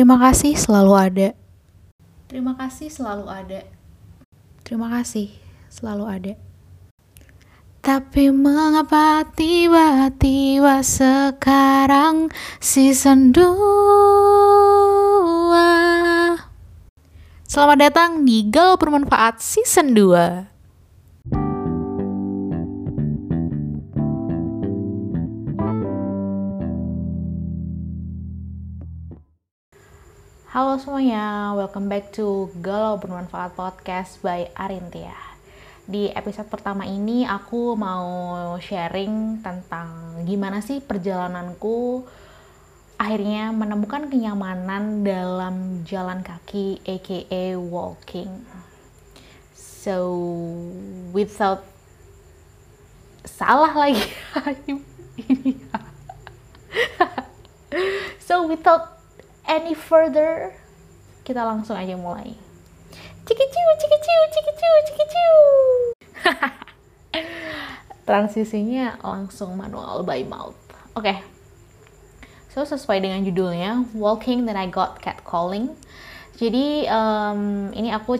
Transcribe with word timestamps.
Terima 0.00 0.16
kasih 0.16 0.56
selalu 0.56 0.96
ada. 0.96 1.36
Terima 2.24 2.56
kasih 2.56 2.88
selalu 2.88 3.28
ada. 3.28 3.68
Terima 4.64 4.88
kasih 4.88 5.28
selalu 5.68 6.04
ada. 6.08 6.40
Tapi 7.84 8.32
mengapa 8.32 9.28
tiba-tiba 9.36 10.80
sekarang 10.80 12.32
season 12.64 13.36
2 13.36 13.44
Selamat 17.44 17.92
datang 17.92 18.24
di 18.24 18.48
Galau 18.48 18.80
Bermanfaat 18.80 19.44
season 19.44 19.92
2 19.92 20.48
Halo 30.60 30.76
semuanya, 30.76 31.56
welcome 31.56 31.88
back 31.88 32.12
to 32.12 32.52
Galau 32.60 33.00
Bermanfaat 33.00 33.56
Podcast 33.56 34.20
by 34.20 34.52
Arintia. 34.52 35.16
Di 35.88 36.12
episode 36.12 36.52
pertama 36.52 36.84
ini 36.84 37.24
aku 37.24 37.72
mau 37.80 38.60
sharing 38.60 39.40
tentang 39.40 40.20
gimana 40.28 40.60
sih 40.60 40.84
perjalananku 40.84 42.04
akhirnya 43.00 43.56
menemukan 43.56 44.12
kenyamanan 44.12 45.00
dalam 45.00 45.80
jalan 45.88 46.20
kaki 46.20 46.84
aka 46.84 47.56
walking. 47.56 48.44
So, 49.56 49.96
without 51.16 51.64
salah 53.24 53.72
lagi 53.72 54.04
so, 58.28 58.44
without 58.44 59.00
any 59.50 59.74
further 59.74 60.54
kita 61.26 61.42
langsung 61.44 61.76
aja 61.76 61.94
mulai. 61.96 62.32
Cikiciu 63.26 63.68
cikiciu 63.80 64.20
cikiciu 64.34 64.74
cikiciu. 64.86 65.34
Transisinya 68.08 68.98
langsung 69.04 69.54
manual 69.54 70.02
by 70.02 70.24
mouth. 70.26 70.58
Oke. 70.96 71.14
Okay. 71.14 71.18
so 72.50 72.66
sesuai 72.66 72.98
dengan 72.98 73.22
judulnya 73.22 73.86
walking 73.94 74.42
then 74.42 74.58
I 74.58 74.66
got 74.66 74.98
catcalling 74.98 75.70
jadi 76.34 76.90
um, 76.90 77.70
ini 77.70 77.94
aku 77.94 78.18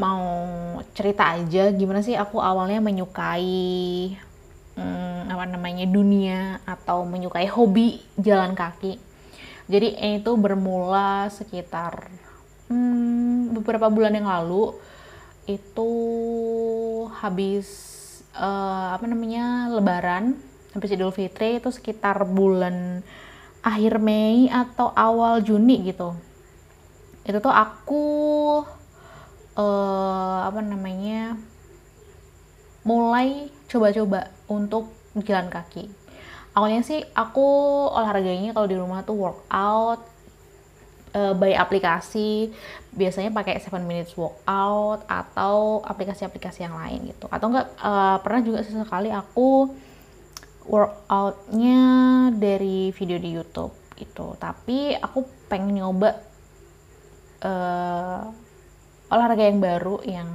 mau 0.00 0.24
cerita 0.96 1.36
aja 1.36 1.68
gimana 1.76 2.00
sih 2.00 2.16
aku 2.16 2.40
awalnya 2.40 2.80
menyukai 2.80 4.16
um, 4.80 5.28
apa 5.28 5.44
namanya 5.44 5.84
dunia 5.84 6.64
atau 6.64 7.04
menyukai 7.04 7.44
hobi 7.52 8.00
jalan 8.16 8.56
kaki 8.56 8.96
jadi 9.70 9.88
ini 9.94 10.18
tuh 10.22 10.34
bermula 10.38 11.30
sekitar 11.30 12.10
hmm, 12.72 13.54
beberapa 13.58 13.86
bulan 13.92 14.16
yang 14.16 14.26
lalu 14.26 14.74
itu 15.46 15.90
habis 17.18 17.66
uh, 18.38 18.94
apa 18.94 19.04
namanya 19.06 19.70
Lebaran 19.70 20.38
habis 20.72 20.94
Idul 20.94 21.12
Fitri 21.12 21.60
itu 21.60 21.68
sekitar 21.68 22.24
bulan 22.24 23.04
akhir 23.62 24.02
Mei 24.02 24.50
atau 24.50 24.90
awal 24.96 25.44
Juni 25.44 25.86
gitu. 25.86 26.16
Itu 27.22 27.38
tuh 27.38 27.54
aku 27.54 28.04
uh, 29.54 30.38
apa 30.48 30.58
namanya 30.64 31.38
mulai 32.82 33.46
coba-coba 33.70 34.32
untuk 34.50 34.90
jalan 35.22 35.46
kaki 35.46 36.01
awalnya 36.52 36.84
sih 36.84 37.00
aku 37.16 37.46
olahraganya 37.92 38.52
kalau 38.52 38.68
di 38.68 38.76
rumah 38.76 39.00
tuh 39.04 39.16
workout 39.16 40.00
uh, 41.16 41.34
by 41.36 41.56
aplikasi. 41.56 42.52
Biasanya 42.92 43.32
pakai 43.32 43.56
7 43.56 43.72
minutes 43.84 44.12
workout 44.16 45.04
atau 45.08 45.80
aplikasi-aplikasi 45.84 46.68
yang 46.68 46.76
lain 46.76 47.12
gitu. 47.12 47.24
Atau 47.32 47.52
enggak 47.52 47.72
uh, 47.80 48.20
pernah 48.20 48.40
juga 48.44 48.60
sesekali 48.64 49.08
aku 49.08 49.72
workoutnya 50.68 51.80
dari 52.36 52.92
video 52.92 53.16
di 53.16 53.30
YouTube 53.32 53.72
gitu. 53.96 54.36
Tapi 54.36 54.96
aku 54.96 55.24
pengen 55.48 55.80
nyoba 55.80 56.10
uh, 57.44 58.22
olahraga 59.12 59.44
yang 59.48 59.60
baru 59.60 59.96
yang 60.04 60.30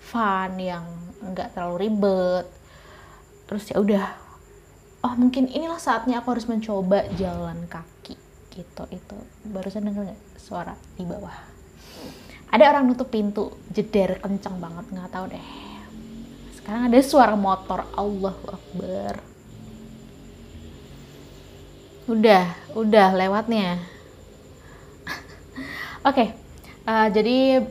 fun 0.00 0.56
yang 0.56 0.84
enggak 1.20 1.52
terlalu 1.52 1.88
ribet. 1.88 2.46
Terus 3.46 3.68
ya 3.68 3.78
udah 3.78 4.25
oh 5.06 5.14
mungkin 5.14 5.46
inilah 5.46 5.78
saatnya 5.78 6.18
aku 6.18 6.34
harus 6.34 6.50
mencoba 6.50 7.06
jalan 7.14 7.70
kaki 7.70 8.18
gitu. 8.50 8.82
Itu 8.90 9.16
barusan 9.46 9.86
denger 9.86 10.10
nggak 10.10 10.20
suara 10.34 10.74
di 10.98 11.06
bawah? 11.06 11.54
Ada 12.50 12.74
orang 12.74 12.90
nutup 12.90 13.06
pintu 13.06 13.54
jeder 13.70 14.18
kenceng 14.18 14.58
banget 14.58 14.90
nggak 14.90 15.10
tahu 15.14 15.30
deh. 15.30 15.46
Sekarang 16.58 16.90
ada 16.90 16.98
suara 17.06 17.38
motor 17.38 17.86
Allah 17.94 18.34
Akbar. 18.50 19.14
Udah 22.10 22.44
udah 22.74 23.08
lewatnya. 23.14 23.78
Oke 26.02 26.10
okay, 26.10 26.28
uh, 26.90 27.06
jadi 27.14 27.62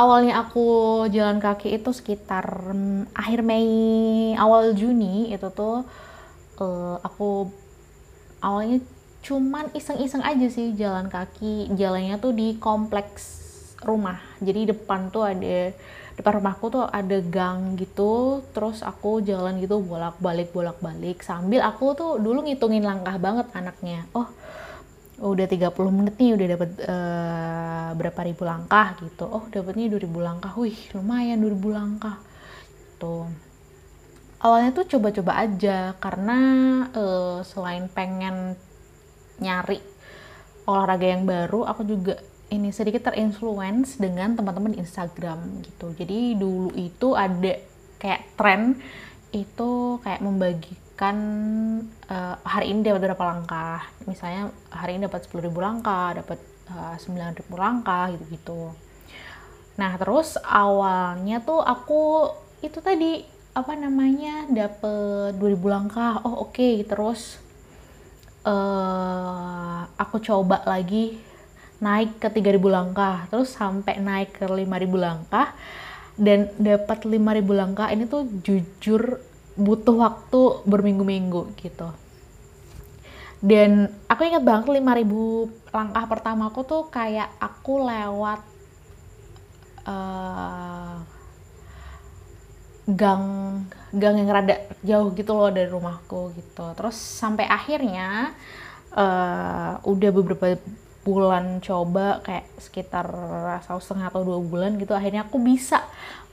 awalnya 0.00 0.40
aku 0.40 0.64
jalan 1.12 1.36
kaki 1.36 1.76
itu 1.76 1.92
sekitar 1.92 2.72
um, 2.72 3.04
akhir 3.12 3.44
Mei 3.44 4.32
awal 4.40 4.72
Juni 4.72 5.28
itu 5.28 5.52
tuh 5.52 5.84
uh, 6.56 6.96
aku 7.04 7.52
awalnya 8.40 8.80
cuman 9.20 9.68
iseng-iseng 9.76 10.24
aja 10.24 10.48
sih 10.48 10.72
jalan 10.72 11.12
kaki. 11.12 11.68
Jalannya 11.76 12.16
tuh 12.16 12.32
di 12.32 12.56
kompleks 12.56 13.52
rumah. 13.84 14.16
Jadi 14.40 14.72
depan 14.72 15.12
tuh 15.12 15.28
ada 15.28 15.72
depan 16.16 16.32
rumahku 16.40 16.72
tuh 16.72 16.88
ada 16.88 17.20
gang 17.20 17.76
gitu. 17.76 18.40
Terus 18.56 18.80
aku 18.80 19.20
jalan 19.20 19.60
gitu 19.60 19.84
bolak-balik 19.84 20.56
bolak-balik. 20.56 21.20
Sambil 21.20 21.60
aku 21.60 21.92
tuh 21.92 22.16
dulu 22.16 22.48
ngitungin 22.48 22.84
langkah 22.84 23.20
banget 23.20 23.52
anaknya. 23.52 24.08
Oh 24.16 24.28
udah 25.20 25.46
30 25.46 25.76
menit 25.92 26.14
nih 26.16 26.32
udah 26.32 26.46
dapat 26.56 26.70
uh, 26.80 26.90
eh, 26.90 27.90
berapa 27.94 28.20
ribu 28.24 28.42
langkah 28.48 28.96
gitu. 29.04 29.28
Oh 29.28 29.44
dapatnya 29.52 29.92
2000 29.92 30.08
langkah. 30.20 30.52
Wih 30.56 30.76
lumayan 30.96 31.44
2000 31.44 31.76
langkah. 31.76 32.16
Tuh. 32.96 33.28
Awalnya 34.40 34.72
tuh 34.72 34.88
coba-coba 34.96 35.44
aja 35.44 35.92
karena 36.00 36.38
uh, 36.96 37.44
selain 37.44 37.92
pengen 37.92 38.56
nyari 39.36 39.84
olahraga 40.64 41.04
yang 41.04 41.28
baru 41.28 41.68
aku 41.68 41.84
juga 41.84 42.16
ini 42.50 42.72
sedikit 42.72 43.12
terinfluence 43.12 44.00
dengan 44.00 44.34
teman-teman 44.34 44.74
Instagram 44.80 45.60
gitu. 45.60 45.92
Jadi 45.92 46.34
dulu 46.40 46.72
itu 46.74 47.12
ada 47.12 47.60
kayak 48.00 48.34
tren 48.40 48.80
itu 49.30 50.00
kayak 50.02 50.24
membagi 50.24 50.74
kan 50.98 51.16
uh, 52.10 52.34
hari 52.42 52.74
ini 52.74 52.82
dapat 52.82 53.00
berapa 53.06 53.24
langkah? 53.24 53.80
Misalnya 54.04 54.50
hari 54.68 54.98
ini 54.98 55.06
dapat 55.06 55.24
10.000 55.30 55.46
langkah 55.54 56.08
dapat 56.18 56.38
uh, 56.68 56.98
9.000 56.98 57.46
langkah 57.54 58.10
gitu-gitu. 58.12 58.74
Nah 59.78 59.96
terus 59.96 60.36
awalnya 60.42 61.40
tuh 61.40 61.62
aku 61.62 62.28
itu 62.60 62.82
tadi 62.82 63.24
apa 63.54 63.72
namanya 63.78 64.50
dapat 64.50 65.38
2000 65.38 65.74
langkah. 65.74 66.20
Oh 66.26 66.44
oke 66.44 66.52
okay. 66.58 66.82
terus 66.84 67.38
uh, 68.44 69.86
aku 69.96 70.20
coba 70.20 70.66
lagi 70.66 71.16
naik 71.80 72.20
ke 72.20 72.28
3000 72.28 72.60
langkah. 72.68 73.24
Terus 73.32 73.54
sampai 73.54 74.02
naik 74.02 74.36
ke 74.36 74.44
5000 74.44 74.66
langkah. 75.00 75.54
Dan 76.20 76.52
dapat 76.60 77.08
5000 77.08 77.16
langkah 77.56 77.88
ini 77.88 78.04
tuh 78.04 78.28
jujur 78.44 79.29
butuh 79.58 79.96
waktu 79.96 80.40
berminggu-minggu 80.66 81.54
gitu. 81.58 81.88
Dan 83.40 83.88
aku 84.04 84.28
ingat 84.28 84.44
banget 84.44 84.68
5000 84.68 85.72
langkah 85.72 86.04
pertama 86.04 86.52
aku 86.52 86.60
tuh 86.60 86.92
kayak 86.92 87.32
aku 87.40 87.88
lewat 87.88 88.40
uh, 89.88 91.00
gang 92.90 93.24
gang 93.96 94.16
yang 94.20 94.28
rada 94.28 94.60
jauh 94.84 95.08
gitu 95.16 95.32
loh 95.32 95.48
dari 95.48 95.72
rumahku 95.72 96.36
gitu. 96.36 96.64
Terus 96.76 96.96
sampai 97.00 97.48
akhirnya 97.48 98.36
uh, 98.92 99.80
udah 99.88 100.10
beberapa 100.12 100.60
bulan 101.00 101.64
coba 101.64 102.20
kayak 102.20 102.44
sekitar 102.60 103.08
satu 103.64 103.80
setengah 103.80 104.12
atau 104.12 104.20
dua 104.20 104.38
bulan 104.44 104.76
gitu 104.76 104.92
akhirnya 104.92 105.24
aku 105.24 105.40
bisa 105.40 105.80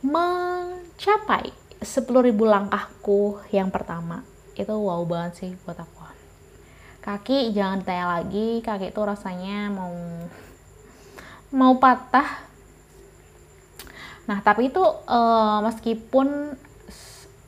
mencapai 0.03 1.55
10.000 1.87 2.35
langkahku 2.35 3.39
yang 3.55 3.71
pertama. 3.71 4.27
Itu 4.59 4.75
wow 4.75 5.07
banget 5.07 5.33
sih 5.39 5.51
buat 5.63 5.79
aku. 5.79 6.03
Kaki 7.07 7.55
jangan 7.55 7.79
ditanya 7.79 8.19
lagi 8.19 8.59
kaki 8.59 8.91
itu 8.91 8.99
rasanya 8.99 9.71
mau 9.71 9.95
mau 11.55 11.79
patah. 11.79 12.43
Nah 14.27 14.43
tapi 14.43 14.67
itu 14.67 14.83
uh, 14.83 15.63
meskipun 15.63 16.59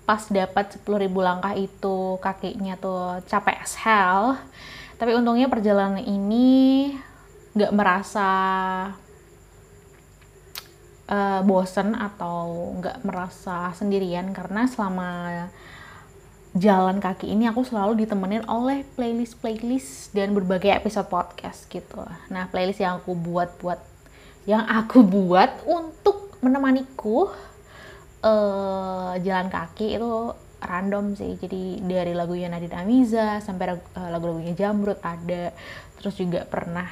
pas 0.07 0.25
dapat 0.31 0.80
10.000 0.80 1.06
langkah 1.19 1.53
itu 1.53 2.18
kakinya 2.24 2.74
tuh 2.80 3.21
capek 3.30 3.62
as 3.62 3.77
hell 3.77 4.41
tapi 4.97 5.13
untungnya 5.13 5.45
perjalanan 5.45 6.01
ini 6.01 6.89
nggak 7.53 7.75
merasa 7.77 8.30
uh, 11.10 11.42
bosen 11.44 11.98
atau 11.98 12.72
nggak 12.80 13.02
merasa 13.04 13.74
sendirian 13.74 14.32
karena 14.32 14.70
selama 14.70 15.10
jalan 16.58 16.98
kaki 16.98 17.30
ini 17.30 17.46
aku 17.46 17.62
selalu 17.62 18.06
ditemenin 18.06 18.42
oleh 18.50 18.82
playlist-playlist 18.98 20.14
dan 20.18 20.34
berbagai 20.34 20.74
episode 20.74 21.06
podcast 21.06 21.70
gitu. 21.70 22.02
Nah, 22.34 22.50
playlist 22.50 22.82
yang 22.82 23.02
aku 23.02 23.14
buat 23.14 23.54
buat 23.62 23.78
yang 24.50 24.66
aku 24.66 25.06
buat 25.14 25.62
untuk 25.70 26.34
menemaniku 26.42 27.30
uh, 28.26 29.14
jalan 29.22 29.50
kaki 29.52 30.02
itu 30.02 30.34
random 30.60 31.14
sih. 31.14 31.38
Jadi 31.38 31.86
dari 31.86 32.18
lagunya 32.18 32.50
Nadine 32.50 32.82
Amiza 32.82 33.40
sampai 33.46 33.78
uh, 33.78 34.10
lagu-lagunya 34.10 34.58
Jamrut 34.58 35.00
ada. 35.06 35.54
Terus 36.02 36.16
juga 36.18 36.50
pernah 36.50 36.88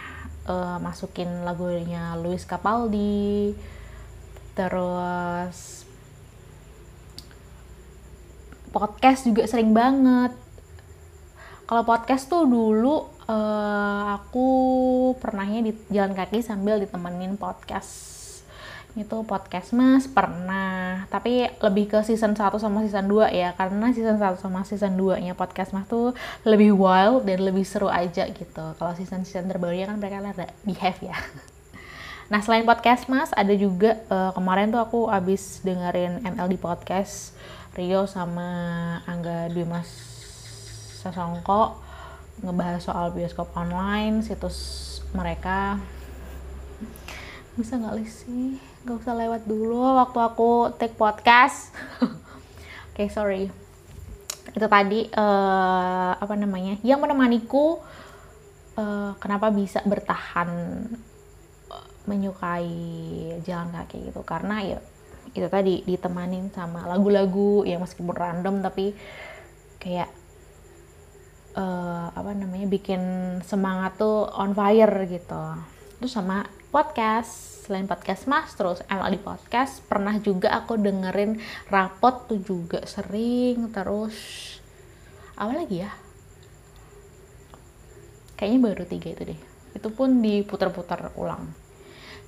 uh, 0.46 0.78
masukin 0.78 1.42
lagunya 1.42 2.14
Luis 2.22 2.46
Capaldi. 2.46 3.58
Terus 4.58 5.86
podcast 8.74 9.22
juga 9.30 9.46
sering 9.46 9.70
banget. 9.70 10.34
Kalau 11.70 11.84
podcast 11.86 12.26
tuh 12.26 12.50
dulu 12.50 13.06
uh, 13.30 14.18
aku 14.18 14.50
pernahnya 15.22 15.62
di 15.70 15.72
jalan 15.94 16.18
kaki 16.18 16.42
sambil 16.42 16.82
ditemenin 16.82 17.38
podcast. 17.38 18.26
Itu 18.98 19.22
podcast 19.30 19.78
mas 19.78 20.10
pernah. 20.10 21.06
Tapi 21.14 21.54
lebih 21.62 21.94
ke 21.94 22.02
season 22.02 22.34
1 22.34 22.58
sama 22.58 22.82
season 22.82 23.06
2 23.06 23.30
ya 23.30 23.54
karena 23.54 23.94
season 23.94 24.18
1 24.18 24.42
sama 24.42 24.66
season 24.66 24.98
2 24.98 25.22
nya 25.22 25.38
podcast 25.38 25.70
mas 25.70 25.86
tuh 25.86 26.18
lebih 26.50 26.74
wild 26.74 27.30
dan 27.30 27.46
lebih 27.46 27.62
seru 27.62 27.94
aja 27.94 28.26
gitu. 28.26 28.66
Kalau 28.74 28.94
season 28.98 29.22
season 29.22 29.46
terbarunya 29.46 29.86
kan 29.86 30.02
mereka 30.02 30.26
ada 30.26 30.50
behave 30.66 31.14
ya 31.14 31.20
nah 32.28 32.44
selain 32.44 32.68
podcast 32.68 33.08
mas 33.08 33.32
ada 33.32 33.56
juga 33.56 34.04
uh, 34.12 34.36
kemarin 34.36 34.68
tuh 34.68 34.84
aku 34.84 35.00
abis 35.08 35.64
dengerin 35.64 36.20
MLD 36.28 36.60
podcast 36.60 37.32
Rio 37.78 38.10
sama 38.10 38.50
Angga 39.06 39.48
Dwi 39.54 39.64
Mas 39.64 39.88
Sasongko 40.98 41.78
ngebahas 42.42 42.82
soal 42.82 43.14
bioskop 43.14 43.50
online 43.58 44.22
situs 44.22 44.58
mereka. 45.14 45.82
Bisa 47.58 47.78
nggak 47.78 48.06
sih? 48.06 48.62
Nggak 48.86 48.98
usah 49.02 49.14
lewat 49.18 49.42
dulu 49.50 49.98
waktu 49.98 50.20
aku 50.22 50.50
take 50.78 50.94
podcast. 50.94 51.74
Oke 52.02 52.14
okay, 52.94 53.08
sorry. 53.10 53.50
Itu 54.54 54.66
tadi 54.70 55.10
uh, 55.14 56.14
apa 56.18 56.34
namanya? 56.38 56.78
Yang 56.86 57.00
menemaniku 57.10 57.82
uh, 58.78 59.18
kenapa 59.18 59.50
bisa 59.50 59.82
bertahan 59.86 60.50
menyukai 62.08 62.72
jalan 63.44 63.70
kaki 63.76 64.10
gitu. 64.10 64.24
Karena 64.24 64.64
ya 64.64 64.80
itu 65.36 65.48
tadi 65.52 65.84
ditemanin 65.84 66.50
sama 66.56 66.88
lagu-lagu 66.88 67.68
yang 67.68 67.84
meskipun 67.84 68.16
random 68.16 68.64
tapi 68.64 68.96
kayak 69.78 70.10
uh, 71.54 72.10
apa 72.16 72.32
namanya 72.32 72.66
bikin 72.66 73.02
semangat 73.44 74.00
tuh 74.00 74.26
on 74.32 74.56
fire 74.56 75.06
gitu. 75.06 75.44
Terus 76.00 76.14
sama 76.14 76.48
podcast. 76.72 77.60
Selain 77.68 77.84
podcast 77.84 78.32
mas 78.32 78.56
terus 78.56 78.80
MLD 78.88 79.20
podcast 79.20 79.84
pernah 79.92 80.16
juga 80.24 80.56
aku 80.56 80.80
dengerin 80.80 81.36
rapot 81.68 82.32
tuh 82.32 82.40
juga 82.40 82.80
sering. 82.88 83.76
Terus 83.76 84.16
apa 85.36 85.52
lagi 85.52 85.84
ya? 85.84 85.92
Kayaknya 88.40 88.60
baru 88.64 88.84
tiga 88.88 89.08
itu 89.12 89.24
deh. 89.36 89.40
Itu 89.76 89.92
pun 89.92 90.24
diputar-putar 90.24 91.12
ulang 91.20 91.67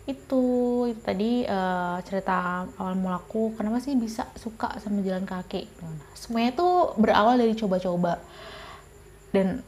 itu 0.06 0.60
itu 0.90 1.02
tadi 1.06 1.44
uh, 1.46 2.02
cerita 2.02 2.66
awal 2.78 2.96
mulaku 2.98 3.54
kenapa 3.54 3.82
sih 3.82 3.94
bisa 3.98 4.26
suka 4.38 4.74
sama 4.82 5.06
jalan 5.06 5.26
kaki? 5.26 5.70
Semuanya 6.18 6.56
tuh 6.56 6.96
berawal 6.98 7.38
dari 7.38 7.54
coba-coba. 7.54 8.18
Dan 9.30 9.62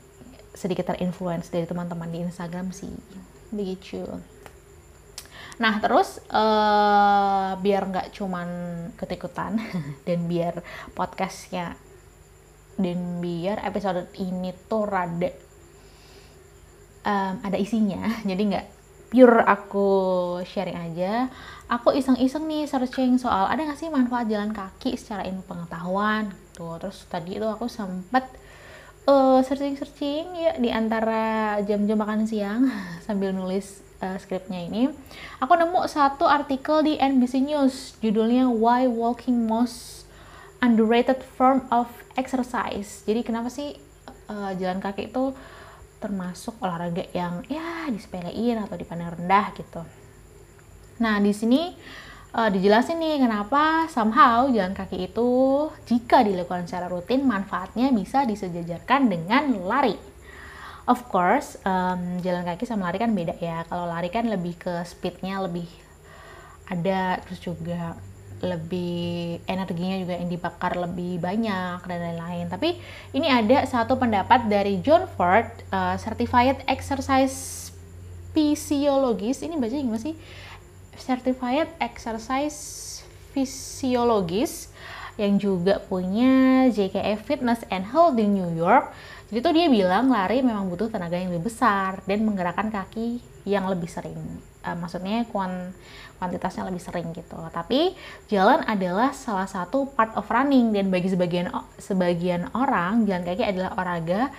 sedikit 0.58 0.90
terinfluence 0.92 1.54
dari 1.54 1.70
teman-teman 1.70 2.10
di 2.10 2.26
Instagram 2.26 2.74
sih. 2.74 2.90
Begitu. 3.54 4.02
Nah 5.62 5.78
terus 5.78 6.18
uh, 6.34 7.54
biar 7.62 7.86
nggak 7.86 8.08
cuman 8.18 8.50
ketikutan 8.98 9.62
dan 10.08 10.26
biar 10.26 10.66
podcastnya 10.98 11.78
dan 12.82 13.22
biar 13.22 13.62
episode 13.62 14.10
ini 14.18 14.50
tuh 14.66 14.90
rada 14.90 15.30
um, 17.06 17.34
ada 17.46 17.58
isinya. 17.62 18.10
Jadi 18.30 18.42
nggak 18.42 18.81
pure 19.12 19.44
aku 19.44 19.90
sharing 20.48 20.80
aja 20.80 21.28
aku 21.68 21.92
iseng-iseng 21.92 22.48
nih 22.48 22.64
searching 22.64 23.20
soal 23.20 23.52
ada 23.52 23.60
nggak 23.68 23.76
sih 23.76 23.92
manfaat 23.92 24.32
jalan 24.32 24.56
kaki 24.56 24.96
secara 24.96 25.28
ilmu 25.28 25.44
pengetahuan 25.44 26.32
tuh 26.56 26.80
terus 26.80 27.04
tadi 27.12 27.36
itu 27.36 27.44
aku 27.44 27.68
sempat 27.68 28.32
uh, 29.06 29.40
searching-searching 29.44 30.26
ya 30.36 30.52
di 30.56 30.70
antara 30.72 31.60
jam-jam 31.68 32.00
makan 32.00 32.24
siang 32.24 32.72
sambil 33.06 33.36
nulis 33.36 33.84
uh, 34.04 34.18
skripnya 34.18 34.68
ini. 34.68 34.92
Aku 35.40 35.54
nemu 35.56 35.86
satu 35.88 36.26
artikel 36.28 36.84
di 36.86 36.98
NBC 36.98 37.42
News 37.42 37.98
judulnya 38.02 38.50
Why 38.50 38.90
Walking 38.90 39.48
Most 39.48 40.06
Underrated 40.62 41.26
Form 41.38 41.66
of 41.74 41.90
Exercise. 42.18 43.02
Jadi 43.06 43.26
kenapa 43.26 43.50
sih 43.50 43.78
uh, 44.30 44.52
jalan 44.58 44.82
kaki 44.82 45.10
itu 45.10 45.34
termasuk 46.02 46.58
olahraga 46.60 47.06
yang 47.14 47.46
ya 47.46 47.86
disepelein 47.94 48.58
atau 48.58 48.74
dipandang 48.74 49.14
rendah 49.14 49.54
gitu. 49.54 49.86
Nah, 51.00 51.22
di 51.22 51.30
sini 51.32 51.72
uh, 52.34 52.50
dijelasin 52.50 52.98
nih 52.98 53.22
kenapa 53.22 53.86
somehow 53.88 54.50
jalan 54.50 54.74
kaki 54.74 55.06
itu 55.08 55.30
jika 55.86 56.26
dilakukan 56.26 56.66
secara 56.66 56.90
rutin 56.90 57.22
manfaatnya 57.24 57.94
bisa 57.94 58.26
disejajarkan 58.26 59.08
dengan 59.08 59.62
lari. 59.62 59.96
Of 60.90 61.08
course, 61.14 61.62
um, 61.62 62.18
jalan 62.26 62.42
kaki 62.42 62.66
sama 62.66 62.90
lari 62.90 62.98
kan 62.98 63.14
beda 63.14 63.38
ya. 63.38 63.62
Kalau 63.70 63.86
lari 63.86 64.10
kan 64.10 64.26
lebih 64.26 64.58
ke 64.58 64.82
speednya 64.84 65.38
lebih 65.46 65.70
ada, 66.66 67.22
terus 67.22 67.38
juga 67.38 67.94
lebih 68.42 69.38
energinya 69.46 70.02
juga 70.02 70.18
yang 70.18 70.30
dibakar 70.30 70.74
lebih 70.74 71.22
banyak 71.22 71.80
dan 71.86 72.00
lain-lain. 72.02 72.46
Tapi 72.50 72.82
ini 73.14 73.30
ada 73.30 73.64
satu 73.70 73.96
pendapat 73.96 74.50
dari 74.50 74.82
John 74.82 75.06
Ford, 75.06 75.46
uh, 75.70 75.96
Certified 76.02 76.66
Exercise 76.66 77.70
Physiologist. 78.34 79.46
Ini 79.46 79.56
baca 79.62 79.74
gimana 79.74 80.02
sih? 80.02 80.18
Certified 80.98 81.70
Exercise 81.78 82.60
Physiologist 83.32 84.74
yang 85.22 85.38
juga 85.38 85.78
punya 85.86 86.68
JKF 86.74 87.22
Fitness 87.26 87.62
and 87.70 87.86
Health 87.90 88.18
di 88.18 88.26
New 88.26 88.58
York. 88.58 88.90
Jadi 89.32 89.40
tuh 89.40 89.54
dia 89.56 89.68
bilang 89.72 90.12
lari 90.12 90.44
memang 90.44 90.68
butuh 90.68 90.92
tenaga 90.92 91.16
yang 91.16 91.32
lebih 91.32 91.48
besar 91.54 92.04
dan 92.04 92.26
menggerakkan 92.28 92.68
kaki 92.68 93.24
yang 93.48 93.70
lebih 93.70 93.88
sering. 93.88 94.20
Uh, 94.62 94.78
maksudnya 94.78 95.24
kuan 95.30 95.74
kuantitasnya 96.22 96.70
lebih 96.70 96.78
sering 96.78 97.10
gitu. 97.18 97.34
Tapi 97.50 97.98
jalan 98.30 98.62
adalah 98.70 99.10
salah 99.10 99.50
satu 99.50 99.90
part 99.90 100.14
of 100.14 100.30
running 100.30 100.70
dan 100.70 100.94
bagi 100.94 101.10
sebagian 101.10 101.50
sebagian 101.82 102.54
orang 102.54 103.10
jalan 103.10 103.26
kaki 103.26 103.42
adalah 103.42 103.74
olahraga 103.74 104.30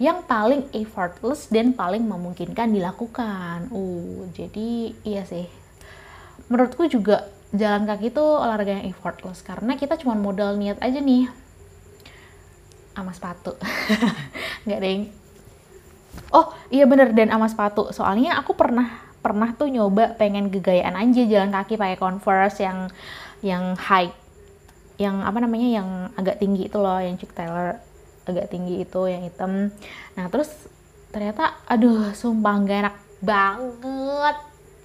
yang 0.00 0.24
paling 0.24 0.64
effortless 0.72 1.52
dan 1.52 1.76
paling 1.76 2.08
memungkinkan 2.08 2.72
dilakukan. 2.72 3.68
Uh, 3.68 4.24
jadi 4.32 4.96
iya 5.04 5.28
sih. 5.28 5.44
Menurutku 6.48 6.88
juga 6.88 7.28
jalan 7.52 7.84
kaki 7.84 8.16
itu 8.16 8.24
olahraga 8.24 8.80
yang 8.80 8.88
effortless 8.88 9.44
karena 9.44 9.76
kita 9.76 10.00
cuma 10.00 10.16
modal 10.16 10.56
niat 10.56 10.80
aja 10.80 11.04
nih 11.04 11.28
sama 12.96 13.12
sepatu. 13.12 13.52
Nggak 14.64 14.80
deh. 14.80 14.98
Oh 16.32 16.48
iya 16.72 16.88
bener 16.88 17.12
dan 17.12 17.28
sama 17.28 17.46
sepatu. 17.52 17.92
Soalnya 17.92 18.40
aku 18.40 18.56
pernah 18.56 19.05
pernah 19.26 19.50
tuh 19.58 19.66
nyoba 19.66 20.14
pengen 20.14 20.54
gegayaan 20.54 20.94
aja 20.94 21.26
jalan 21.26 21.50
kaki 21.50 21.74
pakai 21.74 21.98
converse 21.98 22.62
yang 22.62 22.86
yang 23.42 23.74
high 23.74 24.14
yang 25.02 25.26
apa 25.26 25.42
namanya 25.42 25.82
yang 25.82 25.88
agak 26.14 26.38
tinggi 26.38 26.70
itu 26.70 26.78
loh 26.78 27.02
yang 27.02 27.18
Chuck 27.18 27.34
Taylor 27.34 27.82
agak 28.22 28.46
tinggi 28.54 28.86
itu 28.86 29.00
yang 29.10 29.26
hitam. 29.26 29.74
Nah 30.14 30.30
terus 30.30 30.70
ternyata 31.10 31.58
aduh 31.66 32.14
sumpah 32.14 32.54
gak 32.62 32.78
enak 32.86 32.96
banget. 33.18 34.36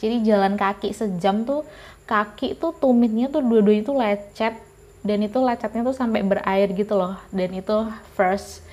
Jadi 0.01 0.15
jalan 0.25 0.57
kaki 0.57 0.89
sejam 0.89 1.45
tuh 1.45 1.61
kaki 2.09 2.57
tuh 2.57 2.73
tumitnya 2.73 3.29
tuh 3.29 3.45
dua-duanya 3.45 3.85
tuh 3.85 3.97
lecet 4.01 4.57
dan 5.05 5.21
itu 5.21 5.37
lecetnya 5.37 5.85
tuh 5.85 5.93
sampai 5.93 6.25
berair 6.25 6.73
gitu 6.73 6.97
loh. 6.97 7.21
Dan 7.29 7.53
itu 7.53 7.85
first 8.17 8.65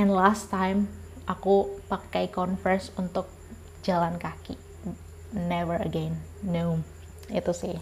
and 0.00 0.08
last 0.08 0.48
time 0.48 0.88
aku 1.28 1.68
pakai 1.92 2.32
converse 2.32 2.88
untuk 2.96 3.28
jalan 3.84 4.16
kaki 4.16 4.63
never 5.34 5.82
again 5.82 6.14
no 6.46 6.80
itu 7.28 7.52
sih 7.52 7.76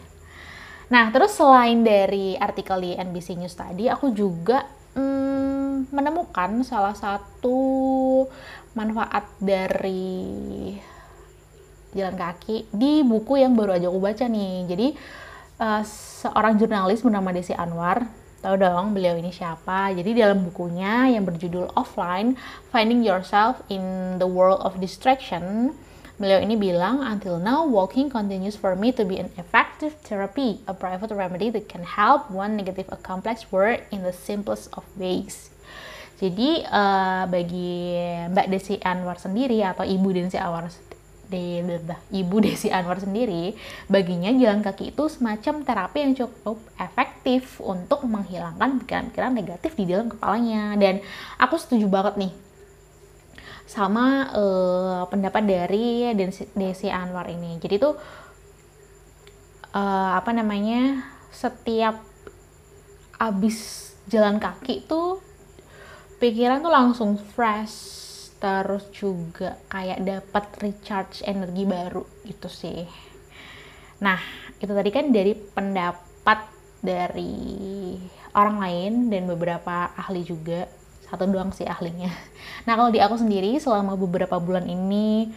nah 0.88 1.08
terus 1.12 1.36
selain 1.36 1.84
dari 1.84 2.36
artikel 2.36 2.80
di 2.80 2.96
NBC 2.96 3.36
News 3.38 3.56
tadi 3.56 3.88
aku 3.88 4.12
juga 4.12 4.66
hmm, 4.96 5.92
menemukan 5.92 6.64
salah 6.64 6.96
satu 6.96 7.60
manfaat 8.72 9.28
dari 9.40 10.72
jalan 11.92 12.16
kaki 12.16 12.72
di 12.72 13.04
buku 13.04 13.40
yang 13.40 13.52
baru 13.52 13.76
aja 13.76 13.86
aku 13.92 14.00
baca 14.00 14.24
nih. 14.24 14.54
Jadi 14.68 14.88
uh, 15.60 15.82
seorang 15.84 16.56
jurnalis 16.56 17.04
bernama 17.04 17.30
Desi 17.30 17.52
Anwar, 17.52 18.08
tahu 18.40 18.56
dong 18.56 18.96
beliau 18.96 19.14
ini 19.20 19.30
siapa. 19.30 19.92
Jadi 19.92 20.16
dalam 20.16 20.40
bukunya 20.42 21.12
yang 21.12 21.28
berjudul 21.28 21.72
Offline, 21.76 22.34
Finding 22.72 23.04
Yourself 23.04 23.60
in 23.68 24.16
the 24.16 24.28
World 24.28 24.64
of 24.64 24.80
Distraction, 24.80 25.76
beliau 26.22 26.38
ini 26.38 26.54
bilang, 26.54 27.02
until 27.02 27.42
now 27.42 27.66
walking 27.66 28.06
continues 28.06 28.54
for 28.54 28.78
me 28.78 28.94
to 28.94 29.02
be 29.02 29.18
an 29.18 29.26
effective 29.34 29.98
therapy, 30.06 30.62
a 30.70 30.74
private 30.74 31.10
remedy 31.10 31.50
that 31.50 31.66
can 31.66 31.82
help 31.82 32.30
one 32.30 32.54
negative 32.54 32.86
a 32.94 32.98
complex 33.02 33.50
word 33.50 33.82
in 33.90 34.06
the 34.06 34.14
simplest 34.14 34.70
of 34.78 34.86
ways. 34.94 35.50
Jadi 36.22 36.62
uh, 36.70 37.26
bagi 37.26 37.98
Mbak 38.30 38.46
Desi 38.46 38.78
Anwar 38.86 39.18
sendiri 39.18 39.66
atau 39.66 39.82
Ibu 39.82 40.14
Desi 40.14 40.38
Anwar 40.38 40.70
Ibu 42.14 42.36
Desi 42.38 42.70
Anwar 42.70 43.02
sendiri, 43.02 43.58
baginya 43.90 44.30
jalan 44.30 44.62
kaki 44.62 44.94
itu 44.94 45.10
semacam 45.10 45.66
terapi 45.66 45.98
yang 46.06 46.14
cukup 46.14 46.62
efektif 46.78 47.58
untuk 47.58 48.06
menghilangkan 48.06 48.78
pikiran-pikiran 48.86 49.34
negatif 49.34 49.74
di 49.74 49.90
dalam 49.90 50.14
kepalanya. 50.14 50.78
Dan 50.78 51.02
aku 51.42 51.58
setuju 51.58 51.90
banget 51.90 52.14
nih 52.22 52.32
sama 53.66 54.28
uh, 54.34 55.02
pendapat 55.08 55.42
dari 55.46 56.10
Desi 56.56 56.88
Anwar 56.92 57.26
ini. 57.30 57.56
Jadi 57.62 57.76
tuh 57.80 57.94
uh, 59.72 60.10
apa 60.16 60.30
namanya 60.30 61.08
setiap 61.32 62.00
abis 63.16 63.92
jalan 64.10 64.42
kaki 64.42 64.84
tuh 64.84 65.22
pikiran 66.18 66.60
tuh 66.62 66.72
langsung 66.72 67.10
fresh 67.18 68.10
terus 68.42 68.90
juga 68.90 69.54
kayak 69.70 70.02
dapat 70.02 70.44
recharge 70.58 71.22
energi 71.22 71.62
baru 71.62 72.02
gitu 72.26 72.50
sih 72.50 72.82
nah 74.02 74.18
itu 74.58 74.70
tadi 74.74 74.90
kan 74.90 75.14
dari 75.14 75.38
pendapat 75.38 76.50
dari 76.82 77.94
orang 78.34 78.56
lain 78.58 78.92
dan 79.06 79.30
beberapa 79.30 79.94
ahli 79.94 80.26
juga 80.26 80.66
satu 81.12 81.28
doang 81.28 81.52
sih 81.52 81.68
ahlinya 81.68 82.08
nah 82.64 82.80
kalau 82.80 82.88
di 82.88 82.98
aku 82.98 83.20
sendiri 83.20 83.60
selama 83.60 83.94
beberapa 84.00 84.40
bulan 84.40 84.64
ini 84.64 85.28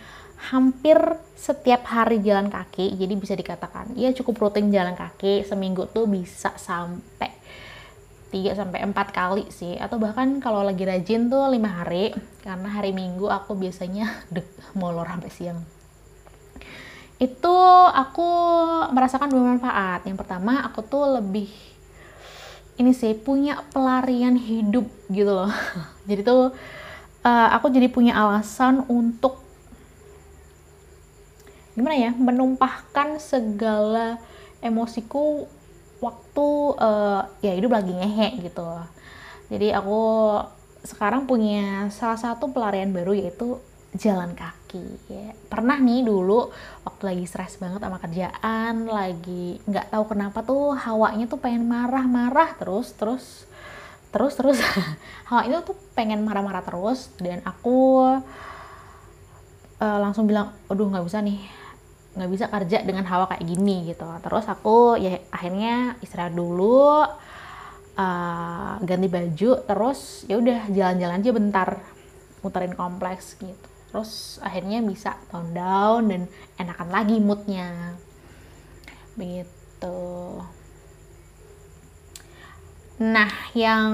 hampir 0.52 0.96
setiap 1.36 1.84
hari 1.92 2.24
jalan 2.24 2.48
kaki 2.48 2.96
jadi 2.96 3.14
bisa 3.20 3.36
dikatakan 3.36 3.92
ya 4.00 4.16
cukup 4.16 4.48
rutin 4.48 4.72
jalan 4.72 4.96
kaki 4.96 5.44
seminggu 5.44 5.92
tuh 5.92 6.08
bisa 6.08 6.56
sampai 6.56 7.36
3 8.36 8.52
sampai 8.52 8.84
4 8.84 8.92
kali 9.16 9.46
sih 9.48 9.80
atau 9.80 9.96
bahkan 9.96 10.44
kalau 10.44 10.60
lagi 10.60 10.84
rajin 10.84 11.32
tuh 11.32 11.48
5 11.48 11.56
hari 11.64 12.12
karena 12.44 12.68
hari 12.68 12.92
Minggu 12.92 13.32
aku 13.32 13.56
biasanya 13.56 14.12
dek 14.34 14.46
molor 14.76 15.08
sampai 15.08 15.32
siang. 15.32 15.60
Itu 17.16 17.56
aku 17.96 18.28
merasakan 18.92 19.32
dua 19.32 19.56
manfaat. 19.56 20.04
Yang 20.04 20.28
pertama, 20.28 20.68
aku 20.68 20.84
tuh 20.84 21.16
lebih 21.16 21.48
ini 22.76 22.92
sih 22.92 23.16
punya 23.16 23.64
pelarian 23.72 24.36
hidup 24.36 24.88
gitu 25.08 25.32
loh. 25.32 25.52
jadi 26.10 26.22
tuh 26.24 26.52
uh, 27.26 27.48
aku 27.56 27.74
jadi 27.74 27.90
punya 27.90 28.14
alasan 28.14 28.86
untuk 28.92 29.42
gimana 31.76 31.96
ya 32.00 32.12
menumpahkan 32.16 33.20
segala 33.20 34.16
emosiku 34.64 35.44
waktu 36.00 36.48
uh, 36.80 37.28
ya 37.44 37.52
hidup 37.52 37.76
lagi 37.76 37.92
ngehe 37.92 38.40
gitu 38.48 38.64
jadi 39.52 39.84
aku 39.84 40.00
sekarang 40.88 41.28
punya 41.28 41.92
salah 41.92 42.16
satu 42.16 42.48
pelarian 42.54 42.96
baru 42.96 43.12
yaitu 43.12 43.60
jalan 43.96 44.36
kaki. 44.36 44.84
Ya. 45.08 45.32
pernah 45.48 45.80
nih 45.80 46.04
dulu 46.04 46.52
waktu 46.84 47.04
lagi 47.08 47.26
stres 47.32 47.56
banget 47.56 47.80
sama 47.80 47.96
kerjaan 48.04 48.92
lagi 48.92 49.64
nggak 49.64 49.88
tahu 49.88 50.04
kenapa 50.12 50.44
tuh 50.44 50.76
hawanya 50.76 51.32
tuh 51.32 51.40
pengen 51.40 51.64
marah-marah 51.64 52.60
terus 52.60 52.92
terus 52.92 53.48
terus 54.12 54.36
terus. 54.36 54.60
Hawa 55.32 55.48
itu 55.48 55.60
tuh 55.64 55.76
pengen 55.96 56.24
marah-marah 56.28 56.64
terus 56.64 57.08
dan 57.20 57.40
aku 57.48 58.04
uh, 59.80 60.00
langsung 60.04 60.28
bilang 60.28 60.52
aduh 60.68 60.92
nggak 60.92 61.08
bisa 61.08 61.20
nih 61.24 61.40
nggak 62.16 62.32
bisa 62.32 62.46
kerja 62.48 62.80
dengan 62.80 63.04
hawa 63.08 63.28
kayak 63.28 63.44
gini 63.44 63.92
gitu. 63.92 64.08
Terus 64.24 64.46
aku 64.48 64.96
ya 65.00 65.20
akhirnya 65.32 66.00
istirahat 66.00 66.32
dulu 66.32 67.04
uh, 67.96 68.76
ganti 68.84 69.08
baju 69.08 69.52
terus 69.68 70.24
ya 70.28 70.40
udah 70.40 70.68
jalan-jalan 70.72 71.20
aja 71.20 71.32
bentar 71.32 71.70
muterin 72.44 72.76
kompleks 72.76 73.36
gitu 73.40 73.75
terus 73.96 74.44
akhirnya 74.44 74.84
bisa 74.84 75.16
tone 75.32 75.56
down 75.56 76.12
dan 76.12 76.28
enakan 76.60 76.92
lagi 76.92 77.16
moodnya. 77.24 77.96
Begitu. 79.16 79.96
Nah 83.00 83.32
yang 83.56 83.92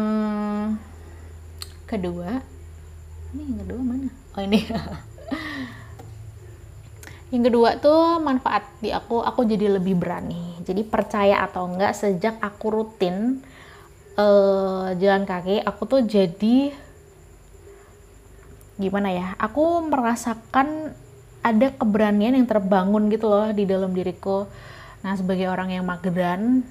kedua 1.86 2.41
ini 3.38 3.46
yang 3.46 3.58
kedua 3.62 3.81
mana? 3.86 4.10
Oh 4.34 4.41
ini. 4.41 4.65
Yang 7.31 7.48
kedua 7.48 7.79
tuh 7.79 8.20
manfaat 8.20 8.67
di 8.84 8.91
aku, 8.91 9.24
aku 9.24 9.48
jadi 9.48 9.79
lebih 9.79 9.96
berani. 9.96 10.60
Jadi 10.67 10.84
percaya 10.84 11.39
atau 11.48 11.63
enggak 11.63 11.96
sejak 11.96 12.36
aku 12.43 12.67
rutin 12.67 13.39
uh, 14.20 14.91
jalan 15.00 15.24
kaki, 15.24 15.63
aku 15.63 15.88
tuh 15.88 16.03
jadi 16.03 16.75
gimana 18.81 19.13
ya? 19.13 19.38
Aku 19.38 19.85
merasakan 19.85 20.91
ada 21.41 21.67
keberanian 21.73 22.33
yang 22.33 22.50
terbangun 22.50 23.07
gitu 23.13 23.29
loh 23.29 23.53
di 23.53 23.69
dalam 23.69 23.93
diriku. 23.93 24.50
Nah, 25.05 25.13
sebagai 25.17 25.50
orang 25.50 25.73
yang 25.73 25.85
mageran, 25.85 26.65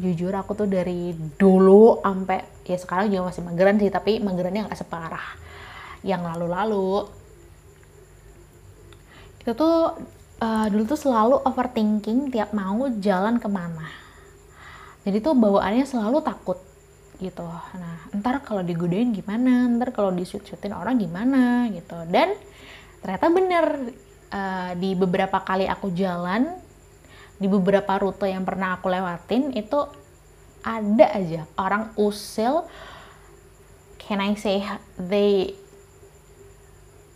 jujur 0.00 0.32
aku 0.32 0.56
tuh 0.56 0.68
dari 0.68 1.12
dulu 1.36 2.00
sampai 2.00 2.64
ya 2.64 2.76
sekarang 2.80 3.12
juga 3.12 3.28
masih 3.28 3.42
mageran 3.44 3.76
sih, 3.76 3.92
tapi 3.92 4.18
magerannya 4.20 4.68
nggak 4.68 4.80
separah 4.80 5.26
yang 6.00 6.24
lalu-lalu 6.24 7.04
itu 9.40 9.52
tuh 9.56 9.96
uh, 10.40 10.66
dulu 10.68 10.84
tuh 10.88 11.00
selalu 11.00 11.36
overthinking 11.44 12.32
tiap 12.32 12.52
mau 12.52 12.88
jalan 13.00 13.40
ke 13.40 13.48
mana 13.48 13.88
jadi 15.04 15.20
tuh 15.24 15.36
bawaannya 15.36 15.84
selalu 15.88 16.20
takut 16.20 16.60
gitu. 17.20 17.44
Nah 17.76 18.08
ntar 18.16 18.40
kalau 18.40 18.64
digodain 18.64 19.12
gimana? 19.12 19.68
Ntar 19.68 19.92
kalau 19.92 20.10
disut-sutin 20.10 20.72
orang 20.72 20.96
gimana? 20.96 21.68
Gitu. 21.68 21.96
Dan 22.08 22.32
ternyata 23.04 23.26
bener 23.28 23.64
uh, 24.32 24.72
di 24.74 24.96
beberapa 24.96 25.44
kali 25.44 25.68
aku 25.68 25.92
jalan 25.92 26.48
di 27.40 27.48
beberapa 27.48 27.96
rute 28.00 28.28
yang 28.28 28.44
pernah 28.44 28.76
aku 28.76 28.92
lewatin 28.92 29.56
itu 29.56 29.80
ada 30.60 31.06
aja 31.16 31.48
orang 31.56 31.88
usil 31.96 32.68
can 33.96 34.20
I 34.20 34.36
say 34.36 34.60
they 34.96 35.56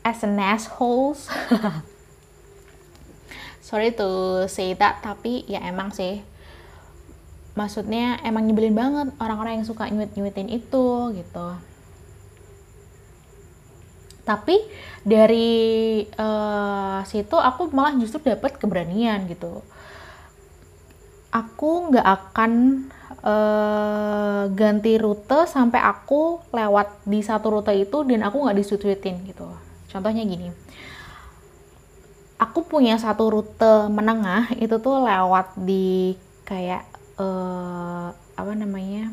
as 0.05 0.21
an 0.21 0.37
assholes. 0.37 1.33
Sorry 3.65 3.97
to 3.97 4.45
say 4.53 4.77
that 4.77 5.01
tapi 5.01 5.49
ya 5.49 5.65
emang 5.65 5.89
sih 5.97 6.21
maksudnya 7.55 8.19
emang 8.27 8.51
nyebelin 8.51 8.75
banget 8.75 9.09
orang-orang 9.23 9.63
yang 9.63 9.67
suka 9.67 9.87
nyuit-nyuitin 9.87 10.51
itu 10.51 11.15
gitu. 11.15 11.49
Tapi 14.25 14.57
dari 15.05 16.03
uh, 16.17 17.05
situ 17.07 17.37
aku 17.37 17.71
malah 17.71 17.95
justru 18.01 18.25
dapat 18.25 18.59
keberanian 18.59 19.31
gitu. 19.31 19.63
Aku 21.31 21.91
nggak 21.93 22.07
akan 22.09 22.53
uh, 23.23 24.43
ganti 24.51 24.97
rute 24.97 25.47
sampai 25.47 25.79
aku 25.83 26.41
lewat 26.51 27.05
di 27.05 27.21
satu 27.21 27.61
rute 27.61 27.75
itu 27.77 28.03
dan 28.07 28.25
aku 28.27 28.43
nggak 28.43 28.59
disuitin 28.59 29.29
gitu. 29.29 29.47
Contohnya 29.93 30.25
gini. 30.27 30.51
Aku 32.41 32.67
punya 32.67 32.99
satu 32.99 33.31
rute 33.31 33.87
menengah 33.93 34.51
itu 34.59 34.75
tuh 34.83 35.05
lewat 35.05 35.55
di 35.61 36.19
kayak 36.49 36.94
uh, 37.19 38.09
apa 38.15 38.53
namanya 38.55 39.11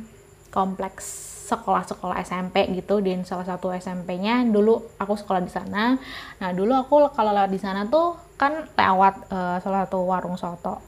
kompleks 0.51 1.31
sekolah-sekolah 1.51 2.24
SMP 2.24 2.72
gitu 2.72 3.03
di 3.03 3.12
salah 3.27 3.43
satu 3.43 3.75
SMP-nya 3.75 4.48
dulu 4.48 4.79
aku 4.96 5.20
sekolah 5.20 5.43
di 5.43 5.51
sana. 5.51 6.00
Nah 6.39 6.50
dulu 6.55 6.72
aku 6.75 7.12
kalau 7.12 7.36
lewat 7.36 7.51
di 7.51 7.60
sana 7.60 7.84
tuh 7.88 8.15
kan 8.39 8.72
lewat 8.72 9.27
uh, 9.27 9.58
salah 9.60 9.84
satu 9.84 10.08
warung 10.08 10.39
soto. 10.39 10.79